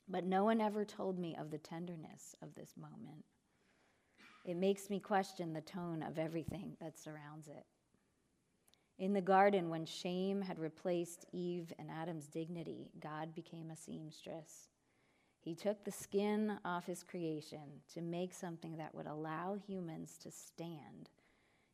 But 0.09 0.25
no 0.25 0.45
one 0.45 0.61
ever 0.61 0.85
told 0.85 1.19
me 1.19 1.37
of 1.37 1.51
the 1.51 1.59
tenderness 1.59 2.37
of 2.43 2.55
this 2.55 2.75
moment. 2.77 3.25
It 4.47 4.57
makes 4.57 4.89
me 4.89 5.01
question 5.01 5.53
the 5.53 5.61
tone 5.61 6.05
of 6.05 6.21
everything 6.21 6.77
that 6.81 6.97
surrounds 6.97 7.49
it. 7.49 7.67
In 8.97 9.13
the 9.13 9.21
garden, 9.21 9.69
when 9.69 9.85
shame 9.85 10.41
had 10.41 10.61
replaced 10.61 11.27
Eve 11.33 11.73
and 11.81 11.91
Adam's 11.91 12.29
dignity, 12.29 12.93
God 13.01 13.35
became 13.35 13.73
a 13.73 13.77
seamstress. 13.77 14.69
He 15.41 15.57
took 15.57 15.85
the 15.85 15.91
skin 15.91 16.59
off 16.65 16.87
his 16.87 17.03
creation 17.03 17.83
to 17.93 18.01
make 18.01 18.33
something 18.33 18.77
that 18.77 18.95
would 18.95 19.09
allow 19.09 19.57
humans 19.67 20.17
to 20.23 20.31
stand 20.31 21.11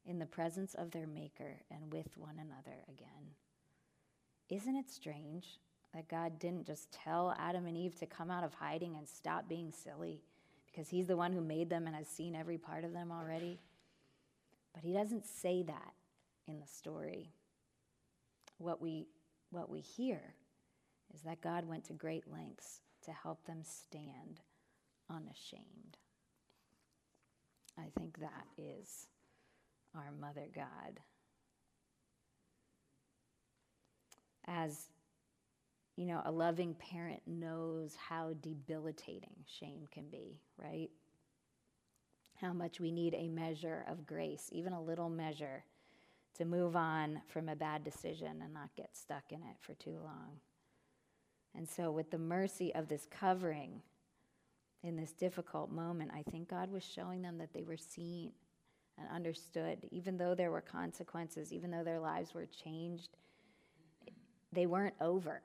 in 0.07 0.19
the 0.19 0.27
presence 0.27 0.75
of 0.75 0.91
their 0.91 1.07
Maker 1.07 1.61
and 1.71 1.93
with 1.93 2.17
one 2.17 2.39
another 2.39 2.79
again. 2.89 3.35
Isn't 4.49 4.77
it 4.77 4.91
strange 4.91 5.61
that 5.93 6.09
God 6.09 6.39
didn't 6.39 6.67
just 6.67 6.91
tell 6.91 7.37
Adam 7.39 7.67
and 7.67 7.77
Eve 7.77 7.97
to 7.97 8.07
come 8.07 8.31
out 8.31 8.45
of 8.45 8.55
hiding 8.55 8.97
and 8.97 9.07
stop 9.07 9.47
being 9.47 9.71
silly 9.73 10.23
because 10.73 10.89
He's 10.89 11.07
the 11.07 11.17
one 11.17 11.33
who 11.33 11.41
made 11.41 11.69
them 11.69 11.87
and 11.87 11.95
has 11.95 12.09
seen 12.09 12.35
every 12.35 12.59
part 12.59 12.85
of 12.85 12.93
them 12.93 13.13
already? 13.13 13.61
But 14.75 14.83
He 14.83 14.93
doesn't 14.93 15.27
say 15.27 15.63
that 15.63 15.93
in 16.49 16.59
the 16.59 16.67
story. 16.67 17.31
What 18.59 18.81
we, 18.81 19.07
what 19.51 19.69
we 19.69 19.81
hear 19.81 20.35
is 21.15 21.23
that 21.23 21.41
God 21.41 21.69
went 21.69 21.85
to 21.85 21.93
great 21.93 22.25
lengths 22.33 22.81
to 23.05 23.13
help 23.13 23.45
them 23.47 23.63
stand 23.63 24.41
unashamed. 25.11 25.99
I 27.79 27.89
think 27.99 28.19
that 28.21 28.47
is 28.57 29.07
our 29.95 30.13
Mother 30.21 30.49
God. 30.55 31.01
As 34.47 34.89
you 35.97 36.07
know, 36.07 36.23
a 36.25 36.33
loving 36.33 36.75
parent 36.75 37.21
knows 37.27 37.95
how 37.97 38.35
debilitating 38.41 39.37
shame 39.47 39.87
can 39.93 40.09
be, 40.09 40.41
right? 40.57 40.91
How 42.41 42.53
much 42.53 42.81
we 42.81 42.91
need 42.91 43.15
a 43.15 43.29
measure 43.29 43.85
of 43.89 44.07
grace, 44.07 44.49
even 44.53 44.73
a 44.73 44.83
little 44.83 45.11
measure, 45.11 45.65
to 46.35 46.45
move 46.45 46.77
on 46.77 47.21
from 47.29 47.49
a 47.49 47.57
bad 47.57 47.85
decision 47.85 48.41
and 48.43 48.55
not 48.55 48.75
get 48.77 48.97
stuck 48.97 49.25
in 49.31 49.39
it 49.39 49.57
for 49.61 49.75
too 49.75 49.99
long. 50.03 50.41
And 51.55 51.69
so, 51.69 51.91
with 51.91 52.11
the 52.11 52.19
mercy 52.19 52.75
of 52.75 52.89
this 52.89 53.07
covering 53.11 53.83
in 54.83 54.97
this 54.97 55.13
difficult 55.13 55.71
moment, 55.71 56.11
I 56.15 56.23
think 56.23 56.49
God 56.49 56.73
was 56.73 56.83
showing 56.83 57.21
them 57.21 57.37
that 57.39 57.53
they 57.53 57.63
were 57.63 57.77
seen 57.77 58.33
and 58.99 59.07
understood, 59.11 59.87
even 59.91 60.17
though 60.17 60.35
there 60.35 60.51
were 60.51 60.63
consequences, 60.63 61.53
even 61.53 61.71
though 61.71 61.85
their 61.85 62.01
lives 62.01 62.33
were 62.35 62.47
changed, 62.47 63.11
they 64.53 64.67
weren't 64.67 64.95
over. 65.01 65.43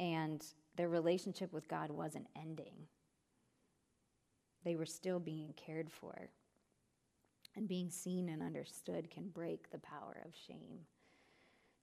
And 0.00 0.44
their 0.76 0.88
relationship 0.88 1.52
with 1.52 1.68
God 1.68 1.90
wasn't 1.90 2.26
ending. 2.36 2.74
They 4.64 4.76
were 4.76 4.86
still 4.86 5.18
being 5.18 5.54
cared 5.56 5.90
for. 5.90 6.30
And 7.56 7.66
being 7.66 7.90
seen 7.90 8.28
and 8.28 8.42
understood 8.42 9.10
can 9.10 9.28
break 9.28 9.70
the 9.70 9.78
power 9.78 10.22
of 10.24 10.32
shame. 10.46 10.78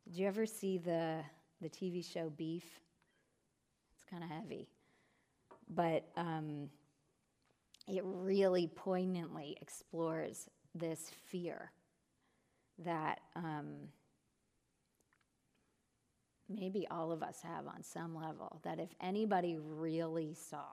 Did 0.05 0.15
you 0.15 0.27
ever 0.27 0.45
see 0.45 0.77
the, 0.77 1.21
the 1.61 1.69
TV 1.69 2.05
show 2.05 2.29
Beef? 2.29 2.63
It's 3.95 4.05
kind 4.09 4.23
of 4.23 4.29
heavy. 4.29 4.69
But 5.67 6.07
um, 6.15 6.69
it 7.87 8.03
really 8.05 8.67
poignantly 8.67 9.57
explores 9.61 10.47
this 10.73 11.11
fear 11.25 11.71
that 12.79 13.19
um, 13.35 13.89
maybe 16.49 16.87
all 16.89 17.11
of 17.11 17.23
us 17.23 17.39
have 17.43 17.67
on 17.67 17.81
some 17.81 18.15
level 18.15 18.59
that 18.63 18.79
if 18.79 18.89
anybody 19.01 19.57
really 19.57 20.33
saw 20.33 20.65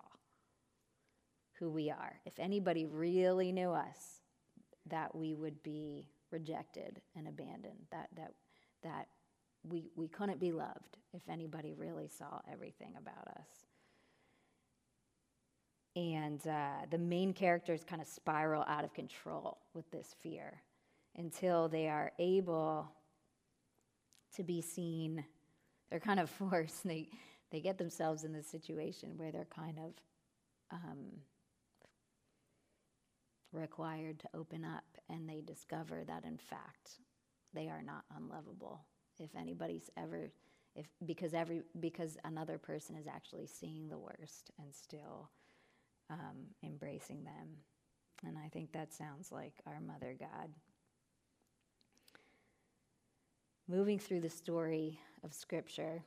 who 1.58 1.70
we 1.70 1.90
are, 1.90 2.20
if 2.26 2.38
anybody 2.38 2.86
really 2.86 3.52
knew 3.52 3.70
us, 3.70 4.20
that 4.86 5.14
we 5.14 5.34
would 5.34 5.62
be 5.62 6.08
rejected 6.30 7.00
and 7.16 7.28
abandoned, 7.28 7.78
that, 7.90 8.08
that, 8.16 8.32
that 8.82 9.06
we, 9.62 9.90
we 9.94 10.08
couldn't 10.08 10.40
be 10.40 10.52
loved 10.52 10.98
if 11.12 11.22
anybody 11.28 11.72
really 11.72 12.08
saw 12.08 12.40
everything 12.50 12.94
about 12.98 13.28
us. 13.38 13.48
And 15.94 16.44
uh, 16.46 16.86
the 16.90 16.98
main 16.98 17.32
characters 17.32 17.84
kind 17.84 18.00
of 18.00 18.08
spiral 18.08 18.64
out 18.66 18.82
of 18.84 18.94
control 18.94 19.58
with 19.74 19.90
this 19.90 20.14
fear 20.22 20.62
until 21.16 21.68
they 21.68 21.88
are 21.88 22.12
able 22.18 22.90
to 24.36 24.42
be 24.42 24.62
seen. 24.62 25.24
They're 25.92 26.00
kind 26.00 26.20
of 26.20 26.30
forced. 26.50 26.84
They, 26.84 27.10
they 27.52 27.60
get 27.60 27.78
themselves 27.78 28.24
in 28.24 28.32
this 28.32 28.48
situation 28.48 29.12
where 29.18 29.30
they're 29.30 29.46
kind 29.54 29.78
of 29.78 29.92
um, 30.72 31.18
required 33.52 34.20
to 34.20 34.28
open 34.34 34.64
up 34.64 34.84
and 35.10 35.28
they 35.28 35.42
discover 35.42 36.02
that, 36.06 36.24
in 36.24 36.38
fact, 36.38 37.00
they 37.54 37.68
are 37.68 37.82
not 37.82 38.04
unlovable. 38.16 38.86
If 39.18 39.36
anybody's 39.36 39.90
ever 39.98 40.32
if 40.74 40.86
because 41.04 41.34
every 41.34 41.60
because 41.80 42.16
another 42.24 42.56
person 42.56 42.96
is 42.96 43.06
actually 43.06 43.46
seeing 43.46 43.88
the 43.88 43.98
worst 43.98 44.50
and 44.58 44.74
still 44.74 45.30
um, 46.08 46.46
embracing 46.64 47.24
them. 47.24 47.58
And 48.26 48.38
I 48.38 48.48
think 48.48 48.72
that 48.72 48.94
sounds 48.94 49.30
like 49.30 49.54
our 49.66 49.80
Mother 49.80 50.16
God. 50.18 50.50
Moving 53.72 53.98
through 53.98 54.20
the 54.20 54.28
story 54.28 55.00
of 55.24 55.32
Scripture, 55.32 56.02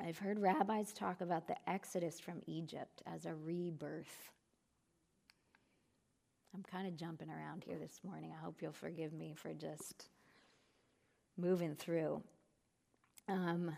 I've 0.00 0.18
heard 0.18 0.38
rabbis 0.38 0.92
talk 0.92 1.22
about 1.22 1.48
the 1.48 1.56
exodus 1.68 2.20
from 2.20 2.40
Egypt 2.46 3.02
as 3.04 3.26
a 3.26 3.34
rebirth. 3.34 4.30
I'm 6.54 6.62
kind 6.62 6.86
of 6.86 6.96
jumping 6.96 7.30
around 7.30 7.64
here 7.64 7.78
this 7.80 7.98
morning. 8.04 8.30
I 8.32 8.44
hope 8.44 8.62
you'll 8.62 8.70
forgive 8.70 9.12
me 9.12 9.34
for 9.34 9.52
just 9.52 10.06
moving 11.36 11.74
through. 11.74 12.22
Um, 13.28 13.72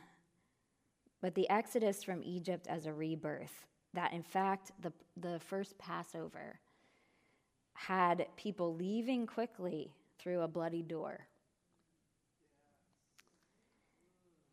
but 1.23 1.35
the 1.35 1.49
exodus 1.49 2.04
from 2.04 2.23
Egypt 2.23 2.66
as 2.68 2.85
a 2.85 2.92
rebirth 2.92 3.64
that 3.94 4.12
in 4.12 4.23
fact 4.23 4.73
the, 4.82 4.92
the 5.16 5.40
first 5.40 5.78
Passover 5.78 6.61
had 7.73 8.26
people 8.37 8.76
leaving 8.76 9.26
quickly 9.26 9.94
through 10.18 10.42
a 10.42 10.49
bloody 10.49 10.82
door. 10.82 11.28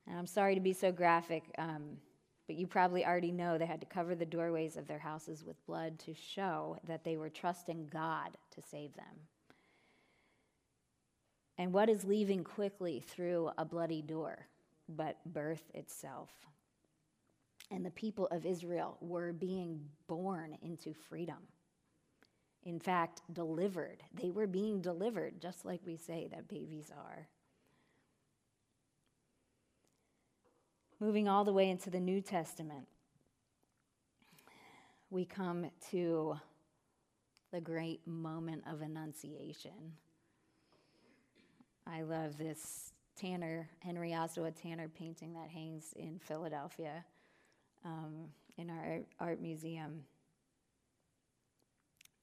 And 0.10 0.18
I'm 0.18 0.28
sorry 0.28 0.56
to 0.56 0.62
be 0.62 0.74
so 0.74 0.92
graphic, 0.92 1.44
um, 1.60 1.98
but 2.48 2.56
you 2.56 2.66
probably 2.66 3.06
already 3.06 3.32
know 3.32 3.58
they 3.58 3.68
had 3.68 3.82
to 3.82 3.86
cover 3.86 4.16
the 4.16 4.26
doorways 4.26 4.76
of 4.76 4.88
their 4.88 4.98
houses 4.98 5.46
with 5.46 5.64
blood 5.68 6.00
to 6.00 6.16
show 6.16 6.78
that 6.88 7.04
they 7.04 7.16
were 7.16 7.30
trusting 7.30 7.90
God 7.94 8.30
to 8.56 8.62
save 8.62 8.96
them. 8.96 9.06
And 11.60 11.72
what 11.72 11.90
is 11.90 12.06
leaving 12.06 12.44
quickly 12.44 13.04
through 13.08 13.52
a 13.58 13.66
bloody 13.66 14.02
door 14.02 14.48
but 14.88 15.18
birth 15.26 15.70
itself? 15.76 16.30
And 17.70 17.86
the 17.86 17.92
people 17.92 18.28
of 18.32 18.48
Israel 18.48 18.98
were 19.02 19.32
being 19.32 19.80
born 20.08 20.58
into 20.64 20.92
freedom. 20.94 21.38
In 22.64 22.80
fact, 22.80 23.22
delivered. 23.32 24.02
They 24.14 24.32
were 24.32 24.48
being 24.48 24.82
delivered, 24.82 25.40
just 25.40 25.66
like 25.66 25.82
we 25.86 25.98
say 25.98 26.28
that 26.32 26.48
babies 26.48 26.92
are. 26.98 27.28
Moving 31.02 31.30
all 31.30 31.46
the 31.46 31.54
way 31.54 31.70
into 31.70 31.90
the 31.90 32.00
New 32.02 32.20
Testament, 32.20 32.86
we 35.10 35.24
come 35.24 35.72
to 35.92 36.38
the 37.54 37.62
great 37.62 38.06
moment 38.06 38.64
of 38.70 38.82
Annunciation. 38.82 39.94
I 41.88 42.02
love 42.02 42.38
this 42.38 42.92
Tanner, 43.16 43.70
Henry 43.80 44.12
Ossawa 44.12 44.54
Tanner 44.54 44.90
painting 44.90 45.34
that 45.36 45.50
hangs 45.50 45.94
in 45.96 46.20
Philadelphia 46.20 47.06
um, 47.86 48.26
in 48.58 48.70
our 48.70 49.00
art 49.22 49.42
museum. 49.42 50.04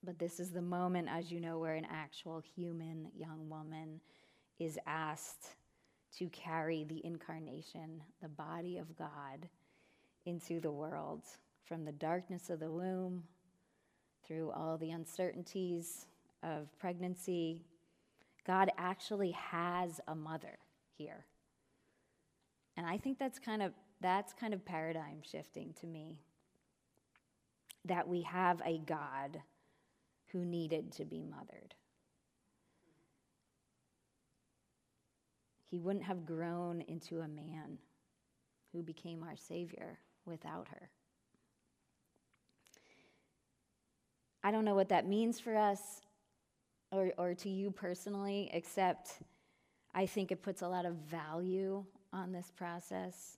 But 0.04 0.18
this 0.18 0.38
is 0.38 0.50
the 0.50 0.61
moment, 0.61 1.09
as 1.11 1.33
you 1.33 1.40
know, 1.40 1.59
where 1.59 1.76
an 1.76 1.87
actual 1.90 2.42
human 2.54 3.09
young 3.16 3.49
woman 3.49 4.02
is 4.59 4.78
asked 4.87 5.55
to 6.18 6.28
carry 6.28 6.85
the 6.85 7.04
incarnation, 7.04 8.02
the 8.23 8.28
body 8.28 8.78
of 8.78 8.96
God, 8.96 9.49
into 10.25 10.61
the 10.61 10.70
world 10.70 11.23
from 11.64 11.85
the 11.85 11.92
darkness 11.92 12.50
of 12.50 12.61
the 12.61 12.70
womb 12.70 13.23
through 14.26 14.50
all 14.50 14.76
the 14.76 14.90
uncertainties 14.90 16.06
of 16.42 16.68
pregnancy. 16.78 17.62
God 18.46 18.70
actually 18.78 19.32
has 19.32 20.00
a 20.08 20.14
mother 20.14 20.58
here. 20.96 21.26
And 22.76 22.87
I 22.87 22.99
think 22.99 23.18
that's 23.18 23.38
kind 23.38 23.62
of 23.62 23.73
that's 24.00 24.35
kind 24.35 24.52
of 24.52 24.64
paradigm 24.64 25.23
shifting 25.23 25.75
to 25.80 25.87
me. 25.87 26.18
That 27.85 28.08
we 28.08 28.23
have 28.23 28.61
a 28.64 28.78
God 28.78 29.40
who 30.32 30.44
needed 30.44 30.92
to 30.92 31.04
be 31.04 31.23
mothered. 31.23 31.75
He 35.76 35.80
wouldn't 35.80 36.06
have 36.06 36.25
grown 36.25 36.80
into 36.88 37.21
a 37.21 37.28
man 37.28 37.76
who 38.73 38.83
became 38.83 39.23
our 39.23 39.37
Savior 39.37 39.99
without 40.25 40.68
her. 40.68 40.88
I 44.42 44.50
don't 44.52 44.64
know 44.64 44.75
what 44.75 44.88
that 44.88 45.06
means 45.06 45.38
for 45.38 45.54
us 45.54 46.00
or, 46.90 47.12
or 47.18 47.35
to 47.35 47.50
you 47.50 47.71
personally, 47.71 48.49
except 48.54 49.18
I 49.95 50.06
think 50.06 50.33
it 50.33 50.40
puts 50.40 50.62
a 50.62 50.68
lot 50.68 50.87
of 50.87 50.95
value 50.95 51.85
on 52.11 52.33
this 52.33 52.50
process. 52.56 53.37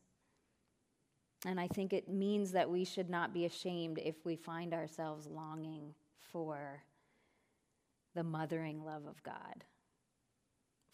And 1.45 1.59
I 1.59 1.67
think 1.67 1.93
it 1.93 2.09
means 2.09 2.53
that 2.53 2.71
we 2.71 2.85
should 2.85 3.11
not 3.11 3.35
be 3.35 3.47
ashamed 3.47 3.99
if 3.99 4.25
we 4.25 4.37
find 4.37 4.73
ourselves 4.73 5.27
longing 5.27 5.93
for 6.21 6.85
the 8.15 8.23
mothering 8.23 8.85
love 8.85 9.07
of 9.09 9.21
God, 9.25 9.65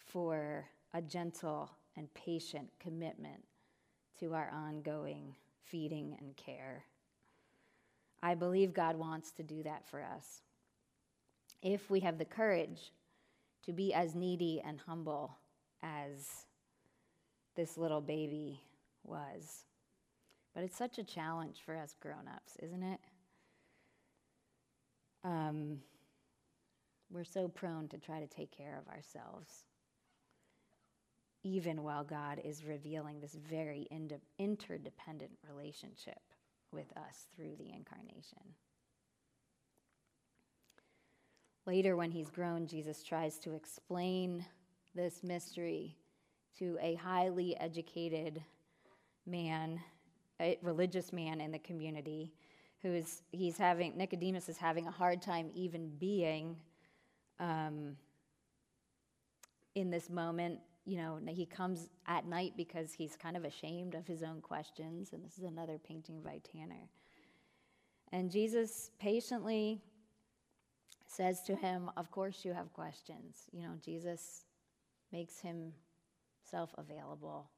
for 0.07 0.65
a 0.95 1.01
gentle 1.01 1.69
and 1.97 2.11
patient 2.13 2.69
commitment 2.79 3.43
to 4.17 4.33
our 4.33 4.49
ongoing 4.49 5.35
feeding 5.65 6.15
and 6.19 6.37
care. 6.37 6.85
I 8.23 8.33
believe 8.33 8.73
God 8.73 8.95
wants 8.95 9.31
to 9.33 9.43
do 9.43 9.61
that 9.63 9.85
for 9.85 10.01
us. 10.01 10.41
If 11.61 11.89
we 11.89 11.99
have 11.99 12.17
the 12.17 12.25
courage 12.25 12.93
to 13.65 13.73
be 13.73 13.93
as 13.93 14.15
needy 14.15 14.61
and 14.65 14.79
humble 14.79 15.35
as 15.83 16.45
this 17.55 17.77
little 17.77 18.01
baby 18.01 18.61
was. 19.03 19.65
But 20.53 20.63
it's 20.63 20.77
such 20.77 20.97
a 20.97 21.03
challenge 21.03 21.57
for 21.65 21.75
us 21.75 21.95
grown 21.99 22.27
ups, 22.33 22.55
isn't 22.61 22.83
it? 22.83 22.99
Um, 25.25 25.79
we're 27.11 27.23
so 27.25 27.47
prone 27.47 27.87
to 27.89 27.97
try 27.97 28.19
to 28.19 28.27
take 28.27 28.55
care 28.55 28.79
of 28.79 28.93
ourselves, 28.93 29.65
even 31.45 31.83
while 31.83 32.03
God 32.03 32.41
is 32.43 32.65
revealing 32.65 33.21
this 33.21 33.37
very 33.47 33.87
interdependent 34.39 35.31
relationship 35.47 36.19
with 36.71 36.91
us 36.97 37.27
through 37.35 37.55
the 37.59 37.71
incarnation. 37.71 38.41
Later, 41.67 41.95
when 41.95 42.09
he's 42.09 42.31
grown, 42.31 42.65
Jesus 42.65 43.03
tries 43.03 43.37
to 43.39 43.53
explain 43.53 44.43
this 44.95 45.23
mystery 45.23 45.95
to 46.57 46.77
a 46.81 46.95
highly 46.95 47.55
educated 47.57 48.41
man 49.27 49.79
a 50.41 50.57
religious 50.61 51.13
man 51.13 51.39
in 51.39 51.51
the 51.51 51.59
community 51.59 52.33
who's 52.81 53.21
he's 53.31 53.57
having 53.57 53.95
Nicodemus 53.97 54.49
is 54.49 54.57
having 54.57 54.85
a 54.85 54.91
hard 54.91 55.21
time 55.21 55.49
even 55.53 55.89
being 55.97 56.57
um, 57.39 57.95
in 59.75 59.89
this 59.89 60.09
moment. 60.09 60.59
You 60.85 60.97
know, 60.97 61.19
he 61.27 61.45
comes 61.45 61.89
at 62.07 62.27
night 62.27 62.53
because 62.55 62.93
he's 62.93 63.15
kind 63.15 63.35
of 63.35 63.43
ashamed 63.43 63.95
of 63.95 64.05
his 64.05 64.21
own 64.21 64.39
questions, 64.41 65.13
and 65.13 65.25
this 65.25 65.37
is 65.37 65.43
another 65.43 65.79
painting 65.79 66.21
by 66.21 66.39
Tanner. 66.51 66.89
And 68.11 68.29
Jesus 68.29 68.91
patiently 68.99 69.81
says 71.07 71.41
to 71.43 71.55
him, 71.55 71.89
Of 71.97 72.11
course, 72.11 72.45
you 72.45 72.53
have 72.53 72.71
questions. 72.73 73.47
You 73.51 73.63
know, 73.63 73.73
Jesus 73.83 74.45
makes 75.11 75.39
himself 75.39 76.69
available, 76.77 77.49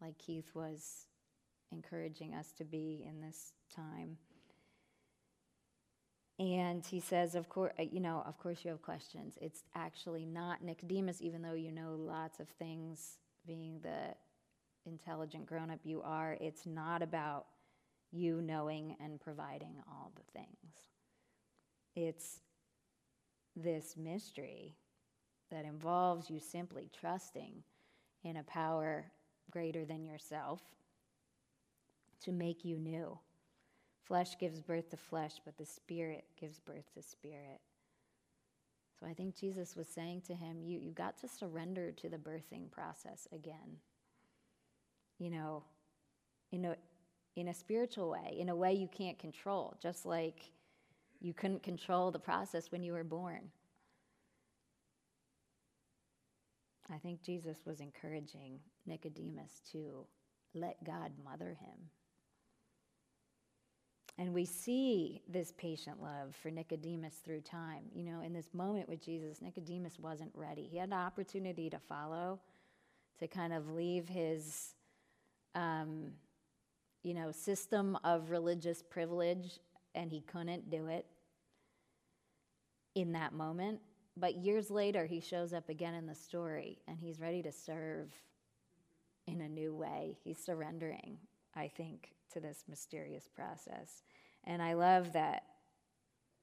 like 0.00 0.18
Keith 0.18 0.50
was 0.54 1.06
encouraging 1.72 2.34
us 2.34 2.52
to 2.52 2.64
be 2.64 3.04
in 3.08 3.20
this 3.20 3.52
time. 3.74 4.16
And 6.38 6.86
he 6.86 7.00
says, 7.00 7.34
of 7.34 7.48
course, 7.48 7.72
uh, 7.78 7.82
you 7.90 8.00
know, 8.00 8.22
of 8.24 8.38
course 8.38 8.64
you 8.64 8.70
have 8.70 8.82
questions. 8.82 9.36
It's 9.40 9.64
actually 9.74 10.24
not 10.24 10.62
Nicodemus, 10.62 11.20
even 11.20 11.42
though 11.42 11.54
you 11.54 11.72
know 11.72 11.96
lots 11.96 12.38
of 12.38 12.48
things, 12.48 13.18
being 13.46 13.80
the 13.82 14.14
intelligent 14.86 15.46
grown 15.46 15.70
up 15.70 15.80
you 15.84 16.00
are, 16.02 16.36
it's 16.40 16.64
not 16.64 17.02
about 17.02 17.46
you 18.12 18.40
knowing 18.40 18.96
and 19.02 19.20
providing 19.20 19.74
all 19.88 20.12
the 20.14 20.38
things. 20.38 20.74
It's 21.96 22.40
this 23.56 23.96
mystery 23.96 24.76
that 25.50 25.64
involves 25.64 26.30
you 26.30 26.38
simply 26.38 26.88
trusting 26.98 27.62
in 28.22 28.36
a 28.36 28.42
power 28.44 29.06
greater 29.50 29.84
than 29.84 30.04
yourself 30.04 30.60
to 32.22 32.32
make 32.32 32.64
you 32.64 32.78
new. 32.78 33.18
Flesh 34.08 34.38
gives 34.38 34.60
birth 34.60 34.88
to 34.90 34.96
flesh, 34.96 35.34
but 35.44 35.58
the 35.58 35.66
Spirit 35.66 36.24
gives 36.40 36.58
birth 36.58 36.92
to 36.94 37.02
spirit. 37.02 37.60
So 38.98 39.06
I 39.06 39.12
think 39.12 39.36
Jesus 39.36 39.76
was 39.76 39.86
saying 39.86 40.22
to 40.22 40.34
him, 40.34 40.62
you, 40.62 40.80
you 40.80 40.92
got 40.92 41.18
to 41.18 41.28
surrender 41.28 41.92
to 41.92 42.08
the 42.08 42.16
birthing 42.16 42.70
process 42.70 43.28
again. 43.32 43.76
You 45.18 45.30
know, 45.30 45.62
in 46.50 46.64
a, 46.64 46.76
in 47.36 47.48
a 47.48 47.54
spiritual 47.54 48.10
way, 48.10 48.34
in 48.38 48.48
a 48.48 48.56
way 48.56 48.72
you 48.72 48.88
can't 48.88 49.18
control, 49.18 49.76
just 49.80 50.06
like 50.06 50.50
you 51.20 51.34
couldn't 51.34 51.62
control 51.62 52.10
the 52.10 52.18
process 52.18 52.72
when 52.72 52.82
you 52.82 52.94
were 52.94 53.04
born. 53.04 53.50
I 56.92 56.96
think 56.96 57.22
Jesus 57.22 57.58
was 57.66 57.80
encouraging 57.80 58.58
Nicodemus 58.86 59.60
to 59.72 60.06
let 60.54 60.82
God 60.82 61.12
mother 61.22 61.56
him. 61.60 61.90
And 64.18 64.34
we 64.34 64.44
see 64.44 65.22
this 65.28 65.52
patient 65.56 66.02
love 66.02 66.34
for 66.42 66.50
Nicodemus 66.50 67.14
through 67.24 67.42
time. 67.42 67.84
You 67.94 68.02
know, 68.02 68.20
in 68.20 68.32
this 68.32 68.52
moment 68.52 68.88
with 68.88 69.00
Jesus, 69.00 69.40
Nicodemus 69.40 69.96
wasn't 69.98 70.32
ready. 70.34 70.68
He 70.70 70.76
had 70.76 70.88
an 70.88 70.94
opportunity 70.94 71.70
to 71.70 71.78
follow, 71.78 72.40
to 73.20 73.28
kind 73.28 73.52
of 73.52 73.70
leave 73.70 74.08
his, 74.08 74.74
um, 75.54 76.12
you 77.04 77.14
know, 77.14 77.30
system 77.30 77.96
of 78.02 78.30
religious 78.30 78.82
privilege, 78.82 79.60
and 79.94 80.10
he 80.10 80.20
couldn't 80.22 80.68
do 80.68 80.88
it 80.88 81.06
in 82.96 83.12
that 83.12 83.32
moment. 83.32 83.80
But 84.16 84.34
years 84.36 84.68
later, 84.68 85.06
he 85.06 85.20
shows 85.20 85.52
up 85.52 85.68
again 85.68 85.94
in 85.94 86.06
the 86.06 86.14
story, 86.14 86.78
and 86.88 86.98
he's 86.98 87.20
ready 87.20 87.40
to 87.42 87.52
serve 87.52 88.12
in 89.28 89.42
a 89.42 89.48
new 89.48 89.72
way. 89.72 90.16
He's 90.24 90.38
surrendering, 90.38 91.18
I 91.58 91.68
think, 91.68 92.10
to 92.34 92.40
this 92.40 92.64
mysterious 92.68 93.28
process. 93.34 94.04
And 94.44 94.62
I 94.62 94.74
love 94.74 95.14
that. 95.14 95.44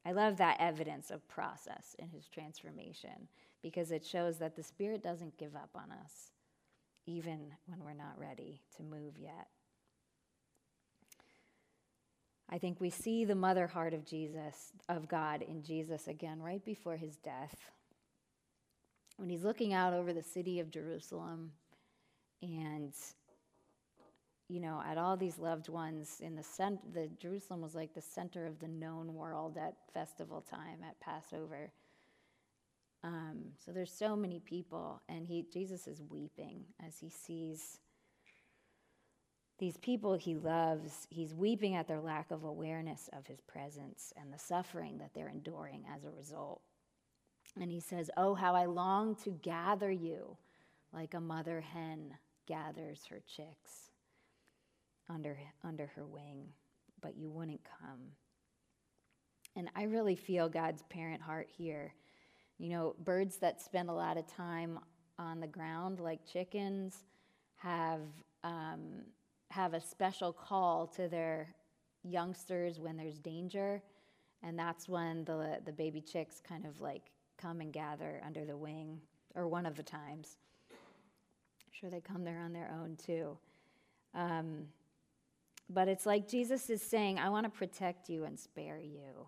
I 0.05 0.13
love 0.13 0.37
that 0.37 0.57
evidence 0.59 1.11
of 1.11 1.27
process 1.29 1.95
in 1.99 2.09
his 2.09 2.27
transformation 2.27 3.29
because 3.63 3.91
it 3.91 4.05
shows 4.05 4.39
that 4.39 4.55
the 4.55 4.63
Spirit 4.63 5.03
doesn't 5.03 5.37
give 5.37 5.55
up 5.55 5.71
on 5.75 5.91
us, 5.91 6.31
even 7.07 7.53
when 7.67 7.83
we're 7.83 7.93
not 7.93 8.19
ready 8.19 8.61
to 8.77 8.83
move 8.83 9.15
yet. 9.19 9.47
I 12.49 12.59
think 12.59 12.81
we 12.81 12.91
see 12.91 13.25
the 13.25 13.35
mother 13.35 13.67
heart 13.67 13.93
of 13.93 14.05
Jesus, 14.05 14.73
of 14.89 15.07
God 15.09 15.41
in 15.41 15.63
Jesus 15.63 16.07
again, 16.07 16.41
right 16.41 16.63
before 16.65 16.97
his 16.97 17.17
death. 17.17 17.57
when 19.17 19.29
he's 19.29 19.43
looking 19.43 19.73
out 19.73 19.93
over 19.93 20.13
the 20.13 20.23
city 20.23 20.59
of 20.59 20.71
Jerusalem 20.71 21.51
and 22.41 22.93
you 24.47 24.59
know, 24.59 24.81
at 24.85 24.97
all 24.97 25.17
these 25.17 25.39
loved 25.39 25.69
ones 25.69 26.21
in 26.21 26.35
the 26.35 26.43
center, 26.43 26.81
the 26.93 27.09
Jerusalem 27.19 27.61
was 27.61 27.73
like 27.73 27.93
the 27.93 28.01
center 28.01 28.45
of 28.45 28.59
the 28.59 28.67
known 28.67 29.15
world 29.15 29.57
at 29.57 29.73
festival 29.93 30.41
time, 30.41 30.83
at 30.87 30.99
Passover. 30.99 31.71
Um, 33.03 33.53
so 33.63 33.71
there's 33.71 33.91
so 33.91 34.15
many 34.15 34.39
people, 34.39 35.01
and 35.09 35.25
he 35.27 35.45
Jesus 35.51 35.87
is 35.87 36.01
weeping 36.09 36.63
as 36.85 36.99
he 36.99 37.09
sees 37.09 37.79
these 39.57 39.77
people 39.77 40.15
he 40.15 40.35
loves. 40.35 41.07
He's 41.09 41.33
weeping 41.33 41.75
at 41.75 41.87
their 41.87 42.01
lack 42.01 42.29
of 42.29 42.43
awareness 42.43 43.09
of 43.13 43.25
his 43.25 43.41
presence 43.41 44.11
and 44.19 44.33
the 44.33 44.39
suffering 44.39 44.97
that 44.97 45.11
they're 45.13 45.29
enduring 45.29 45.85
as 45.95 46.03
a 46.03 46.11
result. 46.11 46.61
And 47.59 47.71
he 47.71 47.79
says, 47.79 48.11
"Oh, 48.17 48.35
how 48.35 48.53
I 48.53 48.65
long 48.65 49.15
to 49.17 49.31
gather 49.31 49.91
you, 49.91 50.37
like 50.93 51.13
a 51.13 51.21
mother 51.21 51.61
hen 51.61 52.17
gathers 52.47 53.05
her 53.07 53.21
chicks." 53.25 53.84
Under, 55.09 55.37
under 55.63 55.87
her 55.95 56.05
wing, 56.05 56.47
but 57.01 57.15
you 57.17 57.29
wouldn't 57.29 57.61
come. 57.79 57.99
And 59.55 59.69
I 59.75 59.83
really 59.83 60.15
feel 60.15 60.49
God's 60.49 60.83
parent 60.89 61.21
heart 61.21 61.47
here. 61.49 61.93
You 62.57 62.69
know, 62.69 62.95
birds 63.03 63.37
that 63.37 63.61
spend 63.61 63.89
a 63.89 63.93
lot 63.93 64.17
of 64.17 64.27
time 64.27 64.79
on 65.17 65.39
the 65.39 65.47
ground, 65.47 65.99
like 65.99 66.19
chickens, 66.25 67.05
have, 67.57 68.01
um, 68.43 69.03
have 69.51 69.73
a 69.73 69.81
special 69.81 70.33
call 70.33 70.87
to 70.87 71.07
their 71.07 71.53
youngsters 72.03 72.79
when 72.79 72.97
there's 72.97 73.19
danger. 73.19 73.81
And 74.43 74.59
that's 74.59 74.87
when 74.87 75.23
the, 75.25 75.59
the 75.65 75.71
baby 75.71 76.01
chicks 76.01 76.41
kind 76.45 76.65
of 76.65 76.81
like 76.81 77.03
come 77.37 77.61
and 77.61 77.73
gather 77.73 78.21
under 78.25 78.45
the 78.45 78.57
wing, 78.57 78.99
or 79.35 79.47
one 79.47 79.65
of 79.65 79.75
the 79.75 79.83
times. 79.83 80.37
I'm 80.71 81.71
sure 81.71 81.89
they 81.89 82.01
come 82.01 82.23
there 82.23 82.39
on 82.39 82.53
their 82.53 82.71
own 82.81 82.95
too. 82.95 83.37
Um, 84.13 84.67
but 85.69 85.87
it's 85.87 86.05
like 86.05 86.27
Jesus 86.27 86.69
is 86.69 86.81
saying, 86.81 87.19
I 87.19 87.29
want 87.29 87.45
to 87.45 87.49
protect 87.49 88.09
you 88.09 88.25
and 88.25 88.39
spare 88.39 88.79
you 88.79 89.27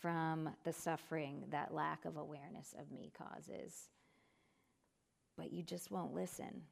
from 0.00 0.50
the 0.64 0.72
suffering 0.72 1.44
that 1.50 1.72
lack 1.72 2.04
of 2.04 2.16
awareness 2.16 2.74
of 2.78 2.90
me 2.90 3.12
causes. 3.16 3.88
But 5.36 5.52
you 5.52 5.62
just 5.62 5.90
won't 5.90 6.12
listen. 6.12 6.62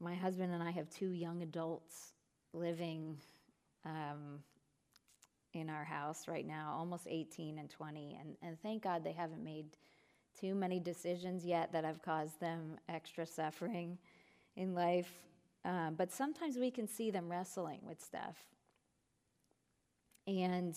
My 0.00 0.14
husband 0.14 0.54
and 0.54 0.62
I 0.62 0.70
have 0.70 0.88
two 0.88 1.10
young 1.10 1.42
adults 1.42 2.14
living 2.54 3.18
um, 3.84 4.40
in 5.52 5.68
our 5.68 5.84
house 5.84 6.26
right 6.26 6.46
now, 6.46 6.74
almost 6.78 7.06
18 7.08 7.58
and 7.58 7.68
20. 7.68 8.18
And, 8.18 8.36
and 8.42 8.60
thank 8.62 8.82
God 8.82 9.04
they 9.04 9.12
haven't 9.12 9.44
made 9.44 9.66
too 10.40 10.54
many 10.54 10.80
decisions 10.80 11.44
yet 11.44 11.72
that 11.72 11.84
have 11.84 12.00
caused 12.02 12.40
them 12.40 12.78
extra 12.88 13.26
suffering 13.26 13.98
in 14.56 14.74
life. 14.74 15.10
Um, 15.64 15.94
but 15.96 16.12
sometimes 16.12 16.56
we 16.56 16.70
can 16.70 16.88
see 16.88 17.10
them 17.10 17.30
wrestling 17.30 17.80
with 17.82 18.02
stuff. 18.02 18.36
And 20.26 20.76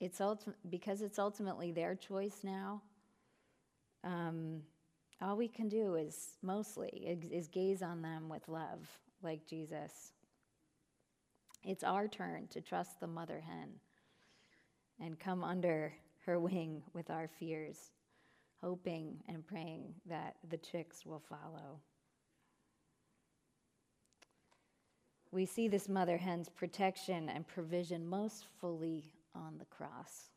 it's 0.00 0.18
ulti- 0.20 0.54
because 0.68 1.02
it's 1.02 1.18
ultimately 1.18 1.72
their 1.72 1.94
choice 1.94 2.40
now. 2.42 2.82
Um, 4.04 4.62
all 5.20 5.36
we 5.36 5.48
can 5.48 5.68
do 5.68 5.96
is 5.96 6.36
mostly 6.42 6.88
is, 6.88 7.30
is 7.30 7.48
gaze 7.48 7.82
on 7.82 8.02
them 8.02 8.28
with 8.28 8.48
love, 8.48 8.88
like 9.22 9.46
Jesus. 9.46 10.12
It's 11.64 11.82
our 11.82 12.06
turn 12.06 12.46
to 12.50 12.60
trust 12.60 13.00
the 13.00 13.08
mother 13.08 13.42
hen 13.44 13.70
and 15.00 15.18
come 15.18 15.42
under 15.42 15.92
her 16.24 16.38
wing 16.38 16.82
with 16.92 17.10
our 17.10 17.28
fears, 17.38 17.90
hoping 18.60 19.16
and 19.28 19.46
praying 19.46 19.94
that 20.06 20.36
the 20.48 20.56
chicks 20.56 21.04
will 21.04 21.22
follow. 21.28 21.80
We 25.30 25.44
see 25.44 25.68
this 25.68 25.88
mother 25.88 26.16
hen's 26.16 26.48
protection 26.48 27.28
and 27.28 27.46
provision 27.46 28.08
most 28.08 28.44
fully 28.60 29.04
on 29.34 29.56
the 29.58 29.64
cross, 29.66 30.30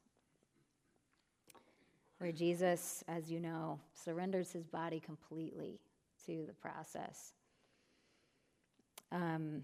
where 2.18 2.32
Jesus, 2.32 3.04
as 3.08 3.32
you 3.32 3.40
know, 3.40 3.80
surrenders 3.94 4.52
his 4.52 4.68
body 4.68 5.00
completely 5.00 5.80
to 6.26 6.46
the 6.46 6.54
process. 6.54 7.34
Um, 9.12 9.64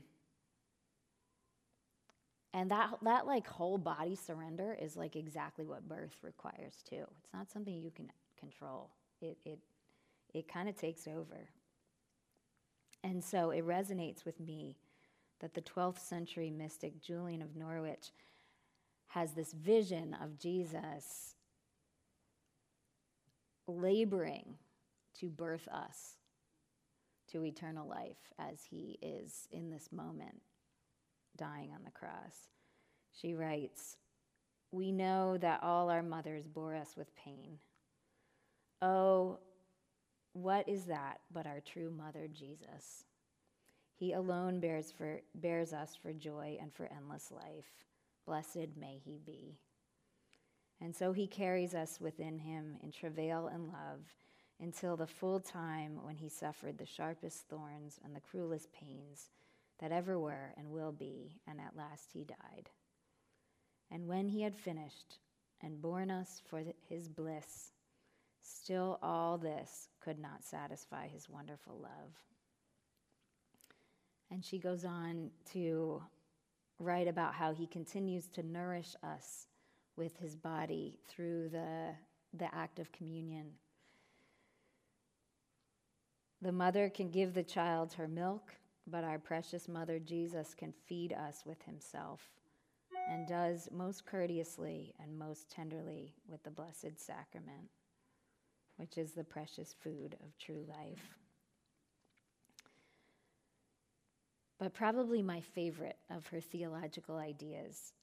and 2.53 2.71
that, 2.71 2.89
that 3.03 3.27
like 3.27 3.47
whole 3.47 3.77
body 3.77 4.15
surrender 4.15 4.75
is 4.81 4.97
like 4.97 5.15
exactly 5.15 5.65
what 5.65 5.87
birth 5.87 6.15
requires 6.23 6.83
too. 6.89 7.05
It's 7.23 7.33
not 7.33 7.51
something 7.51 7.73
you 7.75 7.91
can 7.91 8.09
control. 8.39 8.89
It, 9.21 9.37
it, 9.45 9.59
it 10.33 10.47
kind 10.47 10.67
of 10.67 10.75
takes 10.75 11.07
over. 11.07 11.49
And 13.03 13.23
so 13.23 13.51
it 13.51 13.65
resonates 13.65 14.25
with 14.25 14.39
me 14.39 14.75
that 15.39 15.53
the 15.53 15.61
12th 15.61 15.99
century 15.99 16.49
mystic 16.49 17.01
Julian 17.01 17.41
of 17.41 17.55
Norwich 17.55 18.11
has 19.09 19.33
this 19.33 19.53
vision 19.53 20.15
of 20.21 20.39
Jesus 20.39 21.35
laboring 23.67 24.55
to 25.19 25.29
birth 25.29 25.67
us 25.67 26.15
to 27.31 27.43
eternal 27.43 27.87
life 27.87 28.31
as 28.39 28.63
he 28.69 28.97
is 29.01 29.47
in 29.51 29.69
this 29.69 29.89
moment 29.91 30.41
dying 31.37 31.71
on 31.73 31.83
the 31.83 31.91
cross. 31.91 32.49
She 33.11 33.33
writes, 33.33 33.97
We 34.71 34.91
know 34.91 35.37
that 35.37 35.63
all 35.63 35.89
our 35.89 36.03
mothers 36.03 36.47
bore 36.47 36.75
us 36.75 36.95
with 36.97 37.15
pain. 37.15 37.59
Oh, 38.81 39.39
what 40.33 40.69
is 40.69 40.85
that 40.85 41.19
but 41.31 41.47
our 41.47 41.59
true 41.59 41.89
mother, 41.89 42.27
Jesus? 42.31 43.05
He 43.97 44.13
alone 44.13 44.59
bears, 44.59 44.91
for, 44.91 45.21
bears 45.33 45.73
us 45.73 45.95
for 45.95 46.13
joy 46.13 46.57
and 46.61 46.71
for 46.71 46.87
endless 46.95 47.31
life. 47.31 47.65
Blessed 48.25 48.77
may 48.79 49.01
he 49.03 49.19
be. 49.25 49.57
And 50.79 50.95
so 50.95 51.11
he 51.11 51.25
carries 51.25 51.73
us 51.73 51.99
within 51.99 52.37
him 52.37 52.77
in 52.83 52.91
travail 52.91 53.47
and 53.47 53.67
love 53.67 54.01
until 54.59 54.95
the 54.95 55.07
full 55.07 55.39
time 55.39 55.99
when 56.03 56.15
he 56.15 56.29
suffered 56.29 56.77
the 56.77 56.85
sharpest 56.85 57.47
thorns 57.49 57.99
and 58.03 58.15
the 58.15 58.21
cruelest 58.21 58.71
pains 58.71 59.29
that 59.79 59.91
ever 59.91 60.19
were 60.19 60.53
and 60.57 60.69
will 60.71 60.91
be, 60.91 61.39
and 61.47 61.59
at 61.59 61.75
last 61.75 62.11
he 62.13 62.23
died. 62.23 62.69
And 63.89 64.07
when 64.07 64.27
he 64.27 64.41
had 64.41 64.55
finished 64.55 65.17
and 65.61 65.81
borne 65.81 66.11
us 66.11 66.41
for 66.47 66.63
his 66.87 67.07
bliss, 67.07 67.71
still 68.41 68.99
all 69.01 69.37
this 69.37 69.89
could 69.99 70.19
not 70.19 70.43
satisfy 70.43 71.07
his 71.07 71.29
wonderful 71.29 71.77
love. 71.81 72.13
And 74.29 74.43
she 74.43 74.59
goes 74.59 74.83
on 74.85 75.31
to 75.53 76.01
write 76.79 77.07
about 77.07 77.33
how 77.33 77.53
he 77.53 77.65
continues 77.65 78.27
to 78.29 78.43
nourish 78.43 78.95
us 79.03 79.47
with 79.95 80.17
his 80.17 80.35
body 80.35 80.99
through 81.07 81.49
the, 81.49 81.93
the 82.33 82.53
act 82.53 82.79
of 82.79 82.91
communion. 82.91 83.47
The 86.41 86.51
mother 86.51 86.89
can 86.89 87.09
give 87.09 87.33
the 87.33 87.43
child 87.43 87.93
her 87.93 88.07
milk, 88.07 88.53
but 88.85 89.03
our 89.03 89.17
precious 89.17 89.67
mother 89.67 89.97
Jesus 89.97 90.53
can 90.53 90.71
feed 90.87 91.13
us 91.13 91.43
with 91.45 91.61
himself 91.63 92.21
and 93.09 93.27
does 93.27 93.69
most 93.71 94.05
courteously 94.05 94.93
and 94.99 95.17
most 95.17 95.49
tenderly 95.49 96.13
with 96.27 96.43
the 96.43 96.51
Blessed 96.51 96.97
Sacrament, 96.97 97.69
which 98.75 98.97
is 98.97 99.13
the 99.13 99.23
precious 99.23 99.75
food 99.81 100.15
of 100.23 100.37
true 100.37 100.65
life. 100.67 101.17
But 104.59 104.73
probably 104.73 105.21
my 105.21 105.41
favorite 105.41 105.97
of 106.09 106.25
her 106.27 106.39
theological 106.39 107.17
ideas 107.17 107.93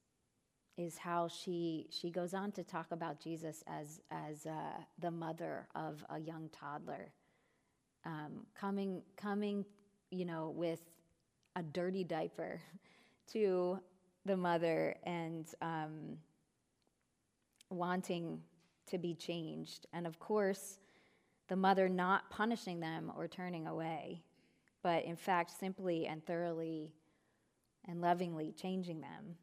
is 0.77 0.99
how 0.99 1.29
she, 1.29 1.87
she 1.91 2.11
goes 2.11 2.35
on 2.35 2.53
to 2.53 2.65
talk 2.65 2.87
about 2.91 3.21
Jesus 3.21 3.63
as, 3.67 4.01
as 4.11 4.47
uh, 4.47 4.81
the 4.99 5.11
mother 5.11 5.69
of 5.75 6.05
a 6.11 6.19
young 6.19 6.49
toddler, 6.51 7.13
um, 8.05 8.47
coming, 8.59 9.03
coming, 9.17 9.65
you 10.11 10.25
know, 10.25 10.53
with 10.55 10.81
a 11.57 11.63
dirty 11.63 12.05
diaper 12.05 12.61
to 13.33 13.79
the 14.25 14.37
mother 14.37 14.97
and 15.05 15.47
um, 15.63 16.19
wanting 17.71 18.41
to 18.87 18.99
be 18.99 19.15
changed. 19.15 19.87
And 19.93 20.07
of 20.07 20.19
course, 20.19 20.79
the 21.49 21.57
mother 21.57 21.89
not 21.89 22.31
punishing 22.31 22.81
them 22.81 23.13
or 23.17 23.29
turning 23.29 23.67
away 23.67 24.23
but 24.85 25.05
in 25.05 25.17
fact, 25.17 25.59
simply 25.59 26.07
and 26.07 26.25
thoroughly 26.25 26.93
and 27.89 28.03
lovingly 28.03 28.53
changing 28.53 29.01
them. 29.01 29.35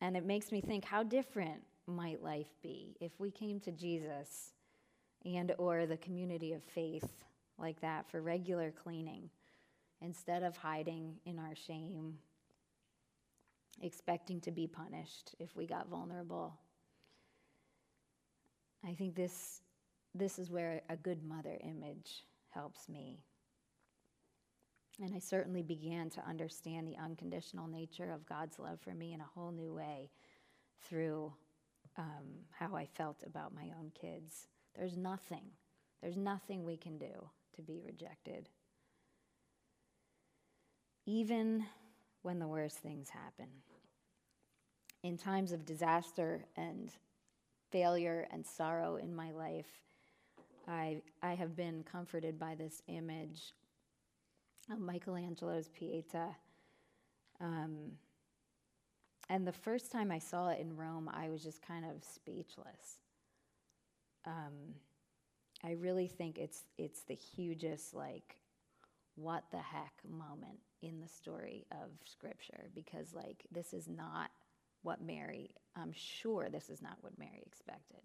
And 0.00 0.16
it 0.16 0.26
makes 0.26 0.52
me 0.52 0.60
think 0.60 0.84
how 0.84 1.04
different 1.04 1.62
might 1.86 2.22
life 2.22 2.52
be 2.60 2.96
if 3.00 3.12
we 3.18 3.30
came 3.30 3.60
to 3.60 3.70
Jesus 3.70 4.52
and 5.24 5.54
or 5.58 5.86
the 5.86 5.96
community 5.98 6.52
of 6.52 6.62
faith 6.62 7.24
like 7.56 7.80
that 7.80 8.10
for 8.10 8.20
regular 8.20 8.72
cleaning 8.72 9.30
instead 10.02 10.42
of 10.42 10.56
hiding 10.56 11.14
in 11.24 11.38
our 11.38 11.54
shame 11.54 12.14
expecting 13.82 14.40
to 14.40 14.50
be 14.50 14.66
punished 14.66 15.34
if 15.38 15.54
we 15.54 15.66
got 15.66 15.88
vulnerable 15.88 16.58
I 18.86 18.94
think 18.94 19.14
this, 19.14 19.60
this 20.14 20.38
is 20.38 20.50
where 20.50 20.82
a 20.88 20.96
good 20.96 21.22
mother 21.22 21.58
image 21.62 22.24
helps 22.54 22.88
me. 22.88 23.20
And 25.02 25.12
I 25.14 25.18
certainly 25.18 25.62
began 25.62 26.08
to 26.10 26.28
understand 26.28 26.86
the 26.86 26.96
unconditional 27.02 27.66
nature 27.66 28.12
of 28.12 28.26
God's 28.26 28.58
love 28.58 28.78
for 28.80 28.94
me 28.94 29.12
in 29.12 29.20
a 29.20 29.30
whole 29.34 29.50
new 29.50 29.74
way 29.74 30.10
through 30.88 31.32
um, 31.98 32.44
how 32.52 32.76
I 32.76 32.86
felt 32.86 33.22
about 33.26 33.54
my 33.54 33.70
own 33.78 33.90
kids. 34.00 34.46
There's 34.76 34.96
nothing, 34.96 35.44
there's 36.00 36.16
nothing 36.16 36.64
we 36.64 36.76
can 36.76 36.98
do 36.98 37.28
to 37.56 37.62
be 37.62 37.80
rejected. 37.84 38.48
Even 41.06 41.64
when 42.22 42.38
the 42.38 42.48
worst 42.48 42.78
things 42.78 43.10
happen. 43.10 43.48
In 45.02 45.18
times 45.18 45.52
of 45.52 45.66
disaster 45.66 46.46
and 46.56 46.90
failure 47.70 48.26
and 48.30 48.46
sorrow 48.46 48.96
in 48.96 49.14
my 49.14 49.30
life, 49.30 49.82
I, 50.68 51.02
I 51.22 51.34
have 51.34 51.56
been 51.56 51.84
comforted 51.90 52.38
by 52.38 52.54
this 52.54 52.82
image 52.88 53.52
of 54.70 54.78
Michelangelo's 54.78 55.68
Pieta. 55.68 56.28
Um, 57.40 57.92
and 59.28 59.46
the 59.46 59.52
first 59.52 59.90
time 59.90 60.10
I 60.10 60.18
saw 60.18 60.48
it 60.48 60.60
in 60.60 60.76
Rome, 60.76 61.10
I 61.12 61.28
was 61.28 61.42
just 61.42 61.62
kind 61.62 61.84
of 61.84 62.04
speechless. 62.04 62.98
Um, 64.26 64.74
I 65.64 65.72
really 65.72 66.08
think 66.08 66.38
it's 66.38 66.64
it's 66.76 67.02
the 67.02 67.14
hugest 67.14 67.94
like 67.94 68.36
what 69.16 69.44
the 69.50 69.58
heck 69.58 69.94
moment 70.08 70.58
in 70.82 71.00
the 71.00 71.08
story 71.08 71.66
of 71.70 71.90
scripture 72.04 72.68
because 72.74 73.14
like 73.14 73.46
this 73.50 73.72
is 73.72 73.88
not 73.88 74.30
what 74.82 75.00
Mary 75.02 75.50
I'm 75.76 75.92
sure 75.92 76.48
this 76.50 76.68
is 76.68 76.82
not 76.82 76.98
what 77.00 77.18
Mary 77.18 77.42
expected. 77.46 78.02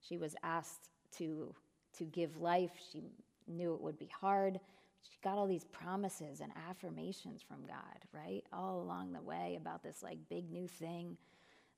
She 0.00 0.18
was 0.18 0.34
asked 0.42 0.88
to 1.18 1.54
to 1.98 2.04
give 2.04 2.36
life. 2.38 2.72
She 2.92 3.02
knew 3.46 3.74
it 3.74 3.80
would 3.80 3.98
be 3.98 4.10
hard. 4.20 4.58
She 5.02 5.18
got 5.22 5.36
all 5.36 5.46
these 5.46 5.64
promises 5.64 6.40
and 6.40 6.52
affirmations 6.68 7.42
from 7.42 7.66
God, 7.66 8.04
right? 8.12 8.42
All 8.52 8.80
along 8.80 9.12
the 9.12 9.22
way 9.22 9.58
about 9.60 9.82
this 9.82 10.02
like 10.02 10.18
big 10.28 10.50
new 10.50 10.66
thing 10.66 11.16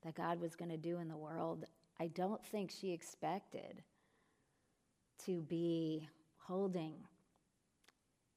that 0.05 0.14
God 0.14 0.40
was 0.40 0.55
going 0.55 0.70
to 0.70 0.77
do 0.77 0.99
in 0.99 1.09
the 1.09 1.16
world. 1.16 1.64
I 1.99 2.09
don't 2.09 2.44
think 2.46 2.70
she 2.70 2.92
expected 2.92 3.83
to 5.25 5.40
be 5.42 6.09
holding 6.38 6.94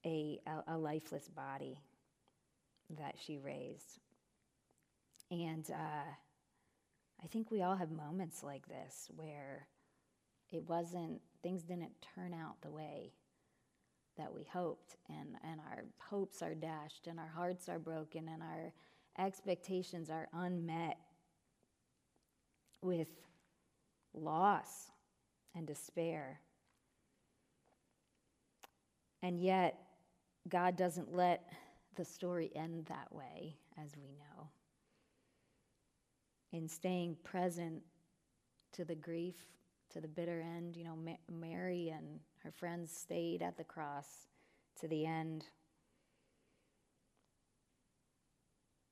a, 0.04 0.40
a, 0.46 0.74
a 0.74 0.78
lifeless 0.78 1.28
body 1.28 1.78
that 2.98 3.14
she 3.24 3.38
raised. 3.38 4.00
And 5.30 5.70
uh, 5.70 6.10
I 7.22 7.26
think 7.28 7.50
we 7.50 7.62
all 7.62 7.76
have 7.76 7.90
moments 7.90 8.42
like 8.42 8.66
this 8.66 9.08
where 9.14 9.68
it 10.52 10.68
wasn't, 10.68 11.20
things 11.42 11.62
didn't 11.62 11.92
turn 12.14 12.34
out 12.34 12.60
the 12.62 12.70
way 12.70 13.12
that 14.16 14.32
we 14.34 14.44
hoped, 14.52 14.96
and, 15.08 15.36
and 15.44 15.60
our 15.60 15.84
hopes 15.98 16.42
are 16.42 16.54
dashed, 16.54 17.06
and 17.06 17.18
our 17.18 17.30
hearts 17.34 17.68
are 17.68 17.78
broken, 17.78 18.28
and 18.28 18.42
our 18.42 18.72
expectations 19.18 20.10
are 20.10 20.28
unmet 20.32 20.98
with 22.82 23.08
loss 24.14 24.90
and 25.54 25.66
despair. 25.66 26.40
And 29.22 29.40
yet, 29.40 29.78
God 30.48 30.76
doesn't 30.76 31.14
let 31.14 31.52
the 31.96 32.04
story 32.04 32.50
end 32.54 32.86
that 32.86 33.12
way, 33.12 33.56
as 33.82 33.96
we 33.96 34.08
know. 34.12 34.48
In 36.52 36.68
staying 36.68 37.16
present 37.22 37.82
to 38.72 38.84
the 38.84 38.94
grief, 38.94 39.36
to 39.90 40.00
the 40.00 40.08
bitter 40.08 40.40
end, 40.40 40.76
you 40.76 40.84
know, 40.84 40.96
Ma- 40.96 41.16
Mary 41.30 41.88
and 41.88 42.20
her 42.42 42.50
friends 42.50 42.92
stayed 42.96 43.42
at 43.42 43.56
the 43.56 43.64
cross 43.64 44.26
to 44.80 44.88
the 44.88 45.06
end. 45.06 45.46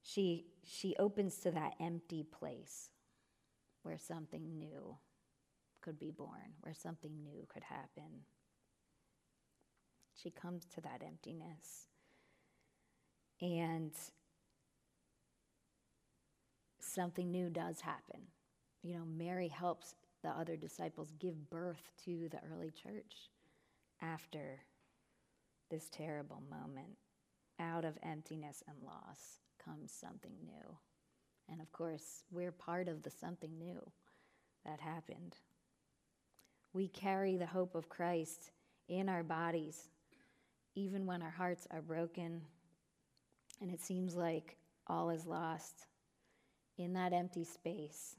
She, 0.02 0.46
she 0.64 0.96
opens 0.98 1.38
to 1.38 1.50
that 1.52 1.74
empty 1.80 2.22
place 2.24 2.90
where 3.82 3.98
something 3.98 4.58
new 4.58 4.96
could 5.80 5.98
be 5.98 6.11
born, 6.11 6.54
where 6.61 6.74
something 6.74 7.22
new 7.22 7.46
could 7.48 7.64
happen. 7.64 8.24
She 10.14 10.30
comes 10.30 10.64
to 10.74 10.80
that 10.80 11.02
emptiness. 11.06 11.87
And 13.40 13.92
something 16.80 17.30
new 17.30 17.50
does 17.50 17.80
happen. 17.80 18.22
You 18.82 18.94
know, 18.94 19.04
Mary 19.04 19.48
helps 19.48 19.94
the 20.28 20.38
other 20.38 20.56
disciples 20.56 21.14
give 21.18 21.48
birth 21.48 21.90
to 22.04 22.28
the 22.28 22.40
early 22.52 22.70
church 22.70 23.30
after 24.02 24.60
this 25.70 25.88
terrible 25.90 26.42
moment. 26.50 26.98
Out 27.58 27.84
of 27.86 27.98
emptiness 28.02 28.62
and 28.68 28.76
loss 28.84 29.40
comes 29.64 29.90
something 29.90 30.34
new. 30.44 30.76
And 31.50 31.62
of 31.62 31.72
course, 31.72 32.24
we're 32.30 32.52
part 32.52 32.88
of 32.88 33.02
the 33.02 33.10
something 33.10 33.58
new 33.58 33.80
that 34.66 34.80
happened. 34.80 35.36
We 36.74 36.88
carry 36.88 37.38
the 37.38 37.46
hope 37.46 37.74
of 37.74 37.88
Christ 37.88 38.50
in 38.88 39.08
our 39.08 39.22
bodies 39.22 39.88
even 40.74 41.06
when 41.06 41.22
our 41.22 41.30
hearts 41.30 41.66
are 41.70 41.82
broken 41.82 42.42
and 43.62 43.70
it 43.70 43.80
seems 43.80 44.14
like 44.14 44.56
all 44.86 45.10
is 45.10 45.26
lost, 45.26 45.86
in 46.76 46.92
that 46.92 47.12
empty 47.12 47.44
space, 47.44 48.14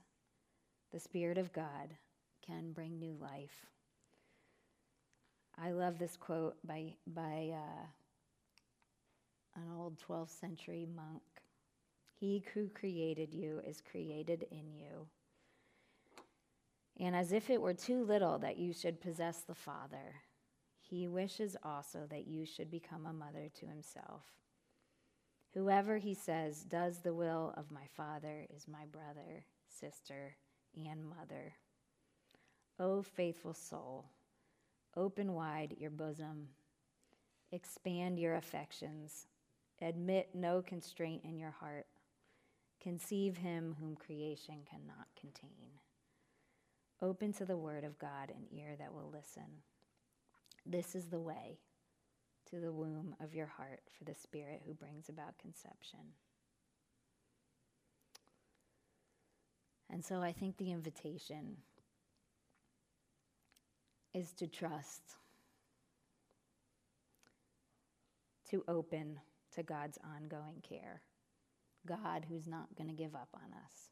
the 0.91 0.99
Spirit 0.99 1.38
of 1.38 1.54
God 1.54 1.95
can 2.45 2.71
bring 2.71 2.99
new 2.99 3.15
life. 3.19 3.65
I 5.62 5.71
love 5.71 5.99
this 5.99 6.17
quote 6.17 6.56
by, 6.65 6.93
by 7.06 7.52
uh, 7.54 7.86
an 9.56 9.67
old 9.78 10.02
12th 10.08 10.39
century 10.39 10.88
monk 10.95 11.21
He 12.19 12.43
who 12.54 12.69
created 12.69 13.34
you 13.34 13.62
is 13.67 13.82
created 13.82 14.45
in 14.52 14.73
you. 14.73 15.08
And 16.99 17.15
as 17.15 17.32
if 17.32 17.49
it 17.49 17.62
were 17.62 17.73
too 17.73 18.04
little 18.04 18.39
that 18.39 18.58
you 18.58 18.73
should 18.73 19.02
possess 19.02 19.41
the 19.41 19.56
Father, 19.56 20.15
he 20.82 21.08
wishes 21.08 21.56
also 21.63 22.08
that 22.10 22.28
you 22.28 22.45
should 22.45 22.71
become 22.71 23.06
a 23.06 23.13
mother 23.13 23.49
to 23.60 23.65
himself. 23.67 24.23
Whoever, 25.54 25.97
he 25.97 26.13
says, 26.13 26.62
does 26.62 26.99
the 26.99 27.13
will 27.13 27.54
of 27.58 27.71
my 27.71 27.86
Father 27.95 28.45
is 28.56 28.67
my 28.67 28.86
brother, 28.91 29.45
sister, 29.67 30.36
and 30.76 31.06
mother. 31.06 31.54
O 32.80 33.02
faithful 33.02 33.54
soul, 33.54 34.06
open 34.96 35.34
wide 35.34 35.76
your 35.78 35.90
bosom, 35.90 36.50
expand 37.52 38.20
your 38.20 38.36
affections, 38.36 39.28
admit 39.82 40.30
no 40.34 40.62
constraint 40.62 41.24
in 41.26 41.38
your 41.38 41.52
heart, 41.52 41.88
conceive 42.82 43.38
him 43.38 43.76
whom 43.80 43.96
creation 43.96 44.60
cannot 44.70 45.08
contain. 45.20 45.80
Open 47.02 47.34
to 47.34 47.46
the 47.46 47.58
word 47.58 47.84
of 47.84 48.00
God 48.00 48.30
an 48.30 48.46
ear 48.58 48.76
that 48.78 48.94
will 48.94 49.10
listen 49.12 49.64
this 50.66 50.94
is 50.96 51.06
the 51.06 51.20
way 51.20 51.60
to 52.50 52.60
the 52.60 52.72
womb 52.72 53.16
of 53.20 53.34
your 53.34 53.48
heart 53.48 53.82
for 53.98 54.04
the 54.04 54.16
Spirit 54.16 54.62
who 54.66 54.74
brings 54.74 55.10
about 55.10 55.38
conception. 55.40 56.00
And 59.89 60.04
so 60.04 60.21
I 60.21 60.32
think 60.32 60.58
the 60.58 60.71
invitation 60.71 61.58
is 64.13 64.32
to 64.34 64.47
trust, 64.47 65.02
to 68.49 68.63
open 68.67 69.19
to 69.56 69.63
God's 69.63 69.97
ongoing 70.15 70.62
care. 70.67 71.02
God 71.88 72.25
who's 72.30 72.47
not 72.47 72.75
going 72.78 72.89
to 72.89 72.95
give 72.95 73.15
up 73.15 73.30
on 73.34 73.54
us. 73.65 73.89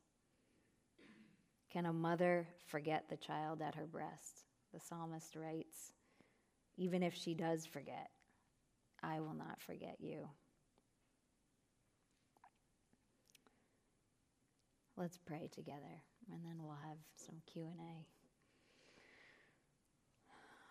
Can 1.72 1.86
a 1.86 1.94
mother 1.94 2.48
forget 2.68 3.06
the 3.10 3.18
child 3.18 3.62
at 3.62 3.76
her 3.76 3.86
breast? 3.86 4.46
The 4.74 4.80
psalmist 4.80 5.36
writes, 5.36 5.92
even 6.78 7.02
if 7.02 7.16
she 7.16 7.34
does 7.34 7.66
forget, 7.66 8.10
I 9.02 9.20
will 9.20 9.34
not 9.34 9.62
forget 9.62 9.98
you. 10.00 10.30
Let's 15.00 15.20
pray 15.20 15.48
together 15.54 16.02
and 16.34 16.44
then 16.44 16.56
we'll 16.60 16.80
have 16.84 16.98
some 17.16 17.36
Q&A. 17.46 18.08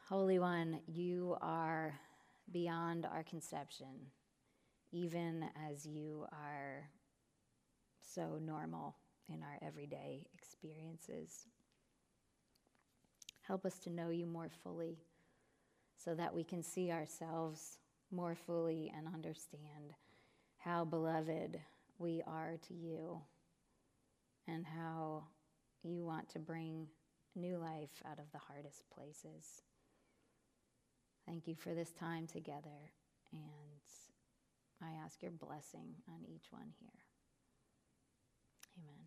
Holy 0.09 0.41
One, 0.41 0.81
you 0.89 1.37
are 1.41 1.95
beyond 2.51 3.07
our 3.07 3.23
conception, 3.23 4.11
even 4.91 5.45
as 5.71 5.87
you 5.87 6.27
are 6.33 6.91
so 8.03 8.41
normal 8.45 8.97
in 9.33 9.45
our 9.45 9.61
everyday 9.65 10.27
experiences. 10.35 11.47
Help 13.43 13.65
us 13.65 13.79
to 13.79 13.91
know 13.91 14.11
you 14.11 14.27
more 14.27 14.51
fully 14.65 14.99
so 15.97 16.17
that 16.17 16.35
we 16.35 16.43
can 16.43 16.65
see 16.65 16.91
ourselves 16.91 17.79
more 18.11 18.35
fully 18.35 18.93
and 18.97 19.07
understand 19.07 19.95
how 20.59 20.85
beloved 20.85 21.61
we 22.01 22.25
are 22.27 22.57
to 22.67 22.75
you 22.75 23.21
and 24.47 24.65
how 24.67 25.25
you 25.83 26.05
want 26.05 26.29
to 26.31 26.39
bring 26.39 26.89
new 27.35 27.59
life 27.59 28.03
out 28.11 28.19
of 28.19 28.31
the 28.33 28.39
hardest 28.39 28.85
places. 28.95 29.63
Thank 31.27 31.49
you 31.49 31.55
for 31.55 31.75
this 31.75 31.91
time 31.93 32.27
together, 32.27 32.93
and 33.33 33.43
I 34.83 34.93
ask 35.05 35.23
your 35.23 35.33
blessing 35.33 35.97
on 36.09 36.25
each 36.29 36.47
one 36.51 36.73
here. 36.81 37.03
Amen. 38.79 39.06